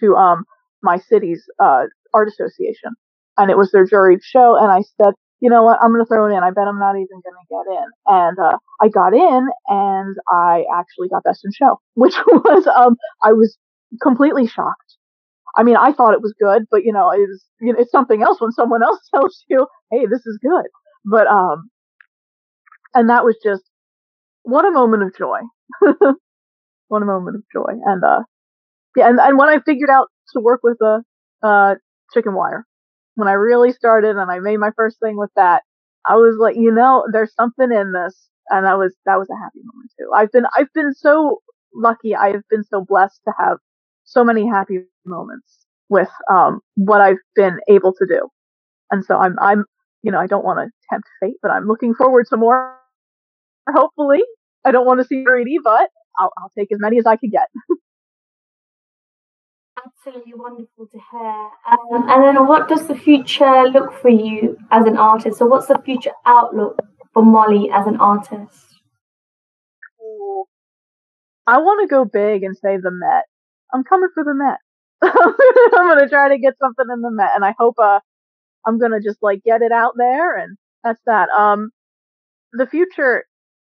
to 0.00 0.16
um, 0.16 0.44
my 0.82 0.98
city's 0.98 1.44
uh, 1.60 1.84
art 2.14 2.28
association. 2.28 2.92
And 3.38 3.50
it 3.50 3.58
was 3.58 3.70
their 3.72 3.86
juried 3.86 4.20
show. 4.22 4.56
And 4.56 4.72
I 4.72 4.82
said, 5.00 5.12
you 5.40 5.50
know 5.50 5.62
what, 5.62 5.78
I'm 5.82 5.92
going 5.92 6.02
to 6.02 6.08
throw 6.08 6.26
it 6.26 6.36
in. 6.36 6.42
I 6.42 6.50
bet 6.50 6.66
I'm 6.66 6.78
not 6.78 6.96
even 6.96 7.20
going 7.20 7.36
to 7.36 7.50
get 7.50 7.78
in. 7.78 7.88
And 8.06 8.38
uh, 8.38 8.56
I 8.80 8.88
got 8.88 9.12
in 9.12 9.48
and 9.68 10.16
I 10.32 10.64
actually 10.74 11.08
got 11.08 11.24
best 11.24 11.44
in 11.44 11.52
show, 11.52 11.78
which 11.94 12.14
was, 12.26 12.66
um, 12.66 12.96
I 13.22 13.32
was 13.32 13.58
completely 14.02 14.46
shocked. 14.46 14.96
I 15.56 15.62
mean, 15.62 15.76
I 15.76 15.92
thought 15.92 16.12
it 16.12 16.22
was 16.22 16.34
good, 16.38 16.64
but 16.70 16.84
you 16.84 16.92
know, 16.92 17.10
it 17.10 17.20
was, 17.20 17.44
you 17.60 17.72
know, 17.72 17.78
it's 17.78 17.90
something 17.90 18.22
else 18.22 18.40
when 18.40 18.52
someone 18.52 18.82
else 18.82 19.00
tells 19.14 19.44
you, 19.48 19.66
hey, 19.90 20.06
this 20.06 20.26
is 20.26 20.38
good. 20.42 20.66
But, 21.04 21.26
um, 21.26 21.70
and 22.94 23.08
that 23.10 23.24
was 23.24 23.36
just, 23.42 23.62
what 24.42 24.64
a 24.64 24.70
moment 24.70 25.02
of 25.02 25.16
joy. 25.16 25.38
what 26.88 27.02
a 27.02 27.06
moment 27.06 27.36
of 27.36 27.42
joy. 27.52 27.72
And 27.84 28.04
uh, 28.04 28.22
yeah, 28.96 29.08
and, 29.08 29.18
and 29.20 29.38
when 29.38 29.48
I 29.48 29.60
figured 29.60 29.90
out 29.90 30.08
to 30.34 30.40
work 30.40 30.60
with 30.62 30.76
the 30.78 31.02
uh, 31.42 31.76
chicken 32.12 32.34
wire, 32.34 32.64
when 33.14 33.28
I 33.28 33.32
really 33.32 33.72
started 33.72 34.16
and 34.16 34.30
I 34.30 34.38
made 34.40 34.58
my 34.58 34.70
first 34.76 34.98
thing 35.00 35.16
with 35.16 35.30
that, 35.36 35.62
I 36.06 36.14
was 36.14 36.36
like, 36.38 36.56
you 36.56 36.72
know, 36.72 37.04
there's 37.12 37.34
something 37.34 37.72
in 37.72 37.92
this, 37.92 38.28
and 38.48 38.64
that 38.64 38.78
was 38.78 38.94
that 39.06 39.18
was 39.18 39.28
a 39.28 39.42
happy 39.42 39.58
moment 39.64 39.90
too. 39.98 40.10
I've 40.14 40.30
been 40.30 40.44
I've 40.56 40.72
been 40.72 40.94
so 40.94 41.42
lucky. 41.74 42.14
I 42.14 42.30
have 42.30 42.44
been 42.48 42.62
so 42.62 42.84
blessed 42.86 43.20
to 43.26 43.34
have 43.38 43.58
so 44.06 44.24
many 44.24 44.48
happy 44.48 44.80
moments 45.04 45.66
with 45.88 46.08
um, 46.30 46.60
what 46.76 47.00
I've 47.00 47.18
been 47.34 47.58
able 47.68 47.92
to 47.92 48.06
do, 48.06 48.28
and 48.90 49.04
so 49.04 49.18
I'm 49.18 49.38
I'm 49.38 49.64
you 50.02 50.10
know 50.10 50.18
I 50.18 50.26
don't 50.26 50.44
want 50.44 50.58
to 50.58 50.70
tempt 50.90 51.08
fate, 51.20 51.36
but 51.42 51.50
I'm 51.50 51.66
looking 51.66 51.94
forward 51.94 52.26
to 52.30 52.36
more. 52.36 52.74
Hopefully, 53.68 54.22
I 54.64 54.70
don't 54.70 54.86
want 54.86 55.00
to 55.00 55.06
see 55.06 55.24
greedy, 55.24 55.58
but 55.62 55.90
I'll, 56.18 56.32
I'll 56.38 56.52
take 56.56 56.72
as 56.72 56.78
many 56.80 56.98
as 56.98 57.06
I 57.06 57.16
can 57.16 57.30
get. 57.30 57.48
Absolutely 59.84 60.34
wonderful 60.34 60.86
to 60.86 60.98
hear. 61.10 61.48
Um, 61.70 62.08
and 62.08 62.24
then, 62.24 62.46
what 62.46 62.68
does 62.68 62.86
the 62.86 62.94
future 62.94 63.64
look 63.64 63.92
for 64.00 64.08
you 64.08 64.56
as 64.70 64.86
an 64.86 64.96
artist? 64.96 65.38
So, 65.38 65.46
what's 65.46 65.66
the 65.66 65.78
future 65.84 66.12
outlook 66.24 66.80
for 67.12 67.22
Molly 67.22 67.70
as 67.72 67.86
an 67.86 67.96
artist? 67.96 68.66
I 71.46 71.58
want 71.58 71.88
to 71.88 71.94
go 71.94 72.04
big 72.04 72.42
and 72.42 72.56
say 72.56 72.76
the 72.76 72.90
Met. 72.90 73.24
I'm 73.72 73.84
coming 73.84 74.08
for 74.14 74.24
the 74.24 74.34
Met. 74.34 74.58
I'm 75.02 75.88
gonna 75.88 76.08
try 76.08 76.28
to 76.28 76.38
get 76.38 76.54
something 76.58 76.86
in 76.92 77.00
the 77.02 77.10
Met, 77.10 77.32
and 77.34 77.44
I 77.44 77.54
hope 77.58 77.74
uh, 77.78 78.00
I'm 78.66 78.78
gonna 78.78 79.00
just 79.00 79.18
like 79.22 79.42
get 79.44 79.62
it 79.62 79.72
out 79.72 79.92
there, 79.96 80.36
and 80.36 80.56
that's 80.84 81.00
that. 81.06 81.28
Um, 81.30 81.70
the 82.52 82.66
future 82.66 83.24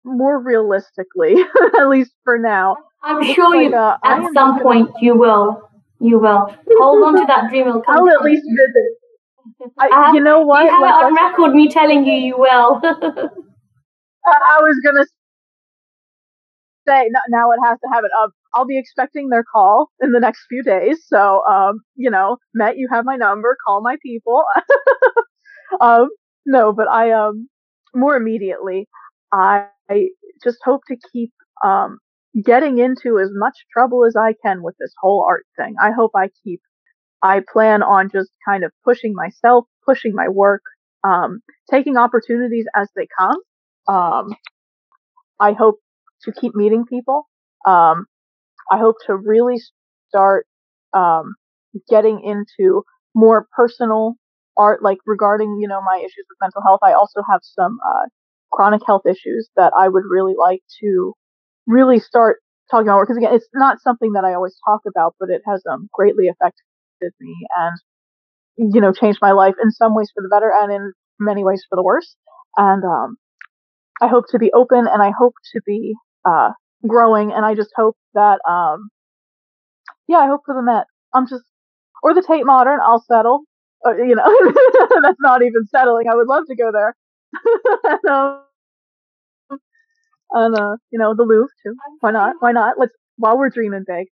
more 0.03 0.39
realistically, 0.39 1.36
at 1.79 1.88
least 1.88 2.12
for 2.23 2.38
now. 2.38 2.77
I'm 3.03 3.23
sure 3.34 3.56
like, 3.56 3.71
you 3.71 3.75
uh, 3.75 3.97
at 4.03 4.34
some 4.34 4.62
point 4.62 4.89
you 5.01 5.15
will. 5.15 5.69
You 5.99 6.19
will 6.19 6.53
hold 6.71 7.03
on 7.03 7.19
to 7.19 7.25
that 7.27 7.49
dream. 7.49 7.65
Will 7.65 7.82
come 7.82 7.99
I'll 7.99 8.10
at 8.10 8.23
least 8.23 8.45
visit. 8.45 9.71
I, 9.79 10.12
you 10.13 10.19
know 10.19 10.41
what? 10.41 10.65
You 10.65 10.71
have 10.71 10.82
like, 10.82 10.89
it 10.89 11.06
on 11.06 11.15
record. 11.15 11.56
Me 11.56 11.69
telling 11.69 12.06
you, 12.06 12.13
you 12.13 12.38
will. 12.38 12.82
I 12.84 14.60
was 14.60 14.79
gonna 14.84 15.06
say 16.87 17.09
now 17.29 17.51
it 17.51 17.59
has 17.65 17.79
to 17.79 17.89
have 17.93 18.03
it 18.03 18.11
up. 18.21 18.31
I'll 18.55 18.65
be 18.65 18.77
expecting 18.77 19.29
their 19.29 19.43
call 19.43 19.89
in 20.01 20.11
the 20.11 20.19
next 20.19 20.45
few 20.47 20.63
days. 20.63 21.03
So, 21.07 21.43
um, 21.45 21.79
you 21.95 22.09
know, 22.09 22.37
Matt, 22.53 22.77
you 22.77 22.87
have 22.91 23.05
my 23.05 23.15
number. 23.15 23.57
Call 23.65 23.81
my 23.81 23.97
people. 24.03 24.43
um, 25.81 26.09
no, 26.45 26.73
but 26.73 26.87
I 26.89 27.11
um 27.11 27.47
more 27.95 28.15
immediately. 28.15 28.87
I 29.31 29.67
just 30.43 30.59
hope 30.63 30.81
to 30.87 30.97
keep 31.11 31.31
um, 31.63 31.99
getting 32.43 32.79
into 32.79 33.19
as 33.19 33.29
much 33.33 33.55
trouble 33.71 34.05
as 34.05 34.15
I 34.15 34.33
can 34.43 34.63
with 34.63 34.75
this 34.79 34.93
whole 35.01 35.25
art 35.27 35.45
thing. 35.57 35.75
I 35.81 35.91
hope 35.91 36.11
I 36.15 36.29
keep, 36.43 36.61
I 37.21 37.41
plan 37.51 37.83
on 37.83 38.09
just 38.11 38.29
kind 38.47 38.63
of 38.63 38.71
pushing 38.83 39.13
myself, 39.15 39.65
pushing 39.85 40.13
my 40.13 40.27
work, 40.29 40.61
um, 41.03 41.41
taking 41.71 41.97
opportunities 41.97 42.65
as 42.75 42.89
they 42.95 43.07
come. 43.17 43.37
Um, 43.87 44.35
I 45.39 45.53
hope 45.53 45.79
to 46.25 46.31
keep 46.31 46.55
meeting 46.55 46.86
people. 46.86 47.27
Um, 47.67 48.05
I 48.71 48.77
hope 48.77 48.95
to 49.07 49.15
really 49.15 49.57
start 50.09 50.47
um, 50.93 51.36
getting 51.89 52.21
into 52.23 52.83
more 53.15 53.47
personal 53.55 54.15
art, 54.57 54.83
like 54.83 54.99
regarding, 55.05 55.57
you 55.62 55.67
know, 55.67 55.81
my 55.81 55.97
issues 55.99 56.25
with 56.29 56.38
mental 56.41 56.62
health. 56.63 56.79
I 56.83 56.93
also 56.93 57.21
have 57.29 57.41
some 57.43 57.79
uh, 57.86 58.05
chronic 58.51 58.81
health 58.86 59.03
issues 59.07 59.49
that 59.55 59.73
I 59.77 59.88
would 59.89 60.03
really 60.09 60.36
like 60.38 60.62
to 60.81 61.13
really 61.67 61.99
start 61.99 62.39
talking 62.71 62.88
about 62.88 63.01
because 63.03 63.17
again 63.17 63.33
it's 63.33 63.47
not 63.53 63.81
something 63.81 64.13
that 64.13 64.23
I 64.25 64.33
always 64.33 64.55
talk 64.65 64.81
about 64.88 65.15
but 65.19 65.29
it 65.29 65.41
has 65.47 65.62
um, 65.71 65.89
greatly 65.93 66.27
affected 66.29 66.63
me 67.19 67.36
and 67.57 67.77
you 68.73 68.81
know 68.81 68.91
changed 68.93 69.19
my 69.21 69.31
life 69.31 69.55
in 69.62 69.71
some 69.71 69.95
ways 69.95 70.12
for 70.13 70.21
the 70.23 70.29
better 70.29 70.51
and 70.62 70.71
in 70.71 70.93
many 71.19 71.43
ways 71.43 71.63
for 71.69 71.76
the 71.76 71.84
worse 71.84 72.15
and 72.57 72.84
um, 72.84 73.17
I 74.01 74.07
hope 74.07 74.26
to 74.32 74.39
be 74.39 74.51
open 74.53 74.88
and 74.88 75.01
I 75.01 75.11
hope 75.17 75.34
to 75.53 75.61
be 75.65 75.95
uh, 76.26 76.51
growing 76.88 77.32
and 77.32 77.45
I 77.45 77.55
just 77.55 77.71
hope 77.76 77.97
that 78.13 78.39
um, 78.47 78.89
yeah 80.07 80.17
I 80.17 80.28
hope 80.28 80.41
for 80.45 80.55
the 80.55 80.61
Met 80.61 80.86
I'm 81.13 81.28
just 81.28 81.43
or 82.01 82.13
the 82.13 82.24
Tate 82.24 82.45
Modern 82.45 82.80
I'll 82.82 83.03
settle 83.03 83.43
uh, 83.86 83.95
you 83.95 84.15
know 84.15 84.26
that's 85.01 85.19
not 85.19 85.41
even 85.41 85.65
settling 85.67 86.07
I 86.09 86.15
would 86.15 86.28
love 86.28 86.43
to 86.47 86.55
go 86.55 86.71
there 86.71 86.95
and, 87.84 88.05
um, 88.09 88.43
and 90.32 90.55
uh, 90.55 90.76
you 90.91 90.99
know, 90.99 91.15
the 91.15 91.24
Louvre 91.24 91.53
too. 91.63 91.76
Why 91.99 92.11
not? 92.11 92.36
Why 92.39 92.51
not? 92.51 92.78
Let's 92.78 92.93
while 93.17 93.38
we're 93.38 93.49
dreaming 93.49 93.86
big. 93.88 94.07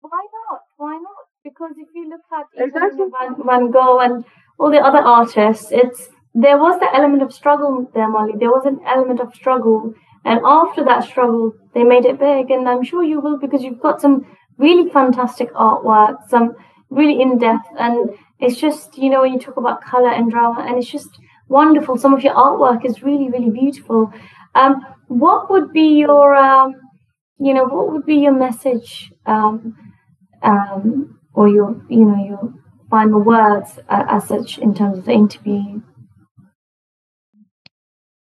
Why 0.00 0.24
not? 0.50 0.60
Why 0.76 0.92
not? 0.92 1.26
Because 1.44 1.72
if 1.76 1.88
you 1.94 2.08
look 2.08 2.20
at 2.32 2.46
exactly. 2.56 3.06
Van, 3.20 3.34
Van 3.44 3.70
Gogh 3.70 4.00
and 4.00 4.24
all 4.58 4.70
the 4.70 4.78
other 4.78 4.98
artists, 4.98 5.68
it's 5.70 6.08
there 6.34 6.58
was 6.58 6.78
the 6.80 6.88
element 6.94 7.22
of 7.22 7.32
struggle 7.32 7.90
there, 7.94 8.08
Molly. 8.08 8.34
There 8.38 8.50
was 8.50 8.66
an 8.66 8.80
element 8.86 9.20
of 9.20 9.34
struggle, 9.34 9.94
and 10.26 10.40
after 10.44 10.84
that 10.84 11.04
struggle, 11.04 11.52
they 11.74 11.84
made 11.84 12.04
it 12.04 12.18
big. 12.20 12.50
And 12.50 12.68
I'm 12.68 12.84
sure 12.84 13.04
you 13.04 13.20
will 13.20 13.38
because 13.38 13.62
you've 13.62 13.80
got 13.80 14.00
some 14.02 14.26
really 14.58 14.90
fantastic 14.90 15.52
artwork, 15.54 16.28
some 16.28 16.54
really 16.90 17.20
in 17.22 17.38
depth, 17.38 17.68
and 17.78 18.10
it's 18.40 18.60
just 18.60 18.98
you 18.98 19.10
know 19.10 19.22
when 19.22 19.32
you 19.34 19.40
talk 19.40 19.56
about 19.56 19.84
color 19.84 20.10
and 20.10 20.30
drama, 20.30 20.62
and 20.68 20.78
it's 20.78 20.90
just 20.90 21.18
wonderful. 21.48 21.96
Some 21.98 22.14
of 22.14 22.22
your 22.24 22.34
artwork 22.34 22.84
is 22.84 23.02
really 23.02 23.30
really 23.30 23.50
beautiful. 23.50 24.12
Um, 24.54 24.84
what 25.08 25.50
would 25.50 25.72
be 25.72 25.88
your 26.00 26.34
um, 26.36 26.74
you 27.38 27.54
know 27.54 27.64
what 27.64 27.92
would 27.92 28.06
be 28.06 28.16
your 28.16 28.32
message 28.34 29.12
um, 29.26 29.76
um, 30.42 31.18
or 31.34 31.48
your 31.48 31.80
you 31.88 32.04
know 32.04 32.24
your 32.24 32.54
final 32.90 33.20
words 33.20 33.78
uh, 33.88 34.04
as 34.08 34.28
such 34.28 34.58
in 34.58 34.74
terms 34.74 34.98
of 34.98 35.04
the 35.06 35.12
interview? 35.12 35.82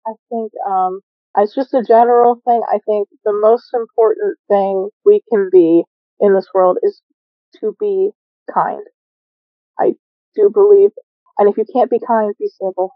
I 0.08 0.14
think 0.30 0.52
um, 0.68 1.02
as 1.38 1.54
just 1.54 1.74
a 1.74 1.84
general 1.84 2.42
thing, 2.46 2.62
I 2.70 2.80
think 2.86 3.10
the 3.26 3.34
most 3.34 3.70
important 3.74 4.38
thing 4.50 4.90
we 5.06 5.22
can 5.32 5.50
be 5.52 5.84
in 6.20 6.34
this 6.34 6.48
world 6.54 6.78
is 6.84 7.02
to 7.62 7.76
be 7.80 8.12
kind. 8.54 8.84
I 9.80 9.94
do 10.36 10.50
believe, 10.54 10.92
and 11.38 11.50
if 11.50 11.58
you 11.58 11.66
can't 11.72 11.92
be 11.92 12.00
kind, 12.00 12.34
be 12.40 12.48
civil, 12.48 12.92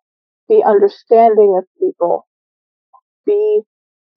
be 0.49 0.63
understanding 0.63 1.55
of 1.57 1.65
people, 1.79 2.27
be 3.25 3.61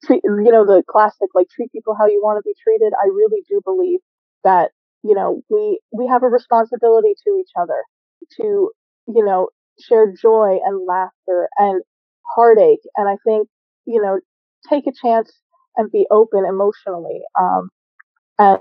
treat, 0.05 0.23
you 0.25 0.53
know, 0.53 0.67
the 0.67 0.83
classic 0.89 1.31
like 1.35 1.49
treat 1.51 1.73
people 1.73 1.97
how 1.99 2.07
you 2.07 2.21
want 2.23 2.39
to 2.39 2.49
be 2.49 2.55
treated. 2.63 2.93
I 2.95 3.09
really 3.09 3.43
do 3.49 3.61
believe 3.65 4.01
that 4.45 4.73
you 5.03 5.15
know 5.15 5.43
we 5.51 5.81
we 5.93 6.07
have 6.09 6.23
a 6.23 6.29
responsibility 6.29 7.15
to 7.27 7.39
each 7.41 7.51
other 7.61 7.83
to 8.41 8.71
you 9.09 9.25
know 9.25 9.49
share 9.81 10.13
joy 10.21 10.59
and 10.65 10.87
laughter 10.87 11.49
and 11.59 11.83
heartache, 12.37 12.83
and 12.97 13.09
I 13.09 13.17
think 13.27 13.49
you 13.87 14.01
know 14.03 14.21
take 14.71 14.87
a 14.87 14.93
chance 15.03 15.33
and 15.77 15.91
be 15.93 16.07
open 16.11 16.45
emotionally, 16.47 17.21
um, 17.41 17.71
and 18.39 18.61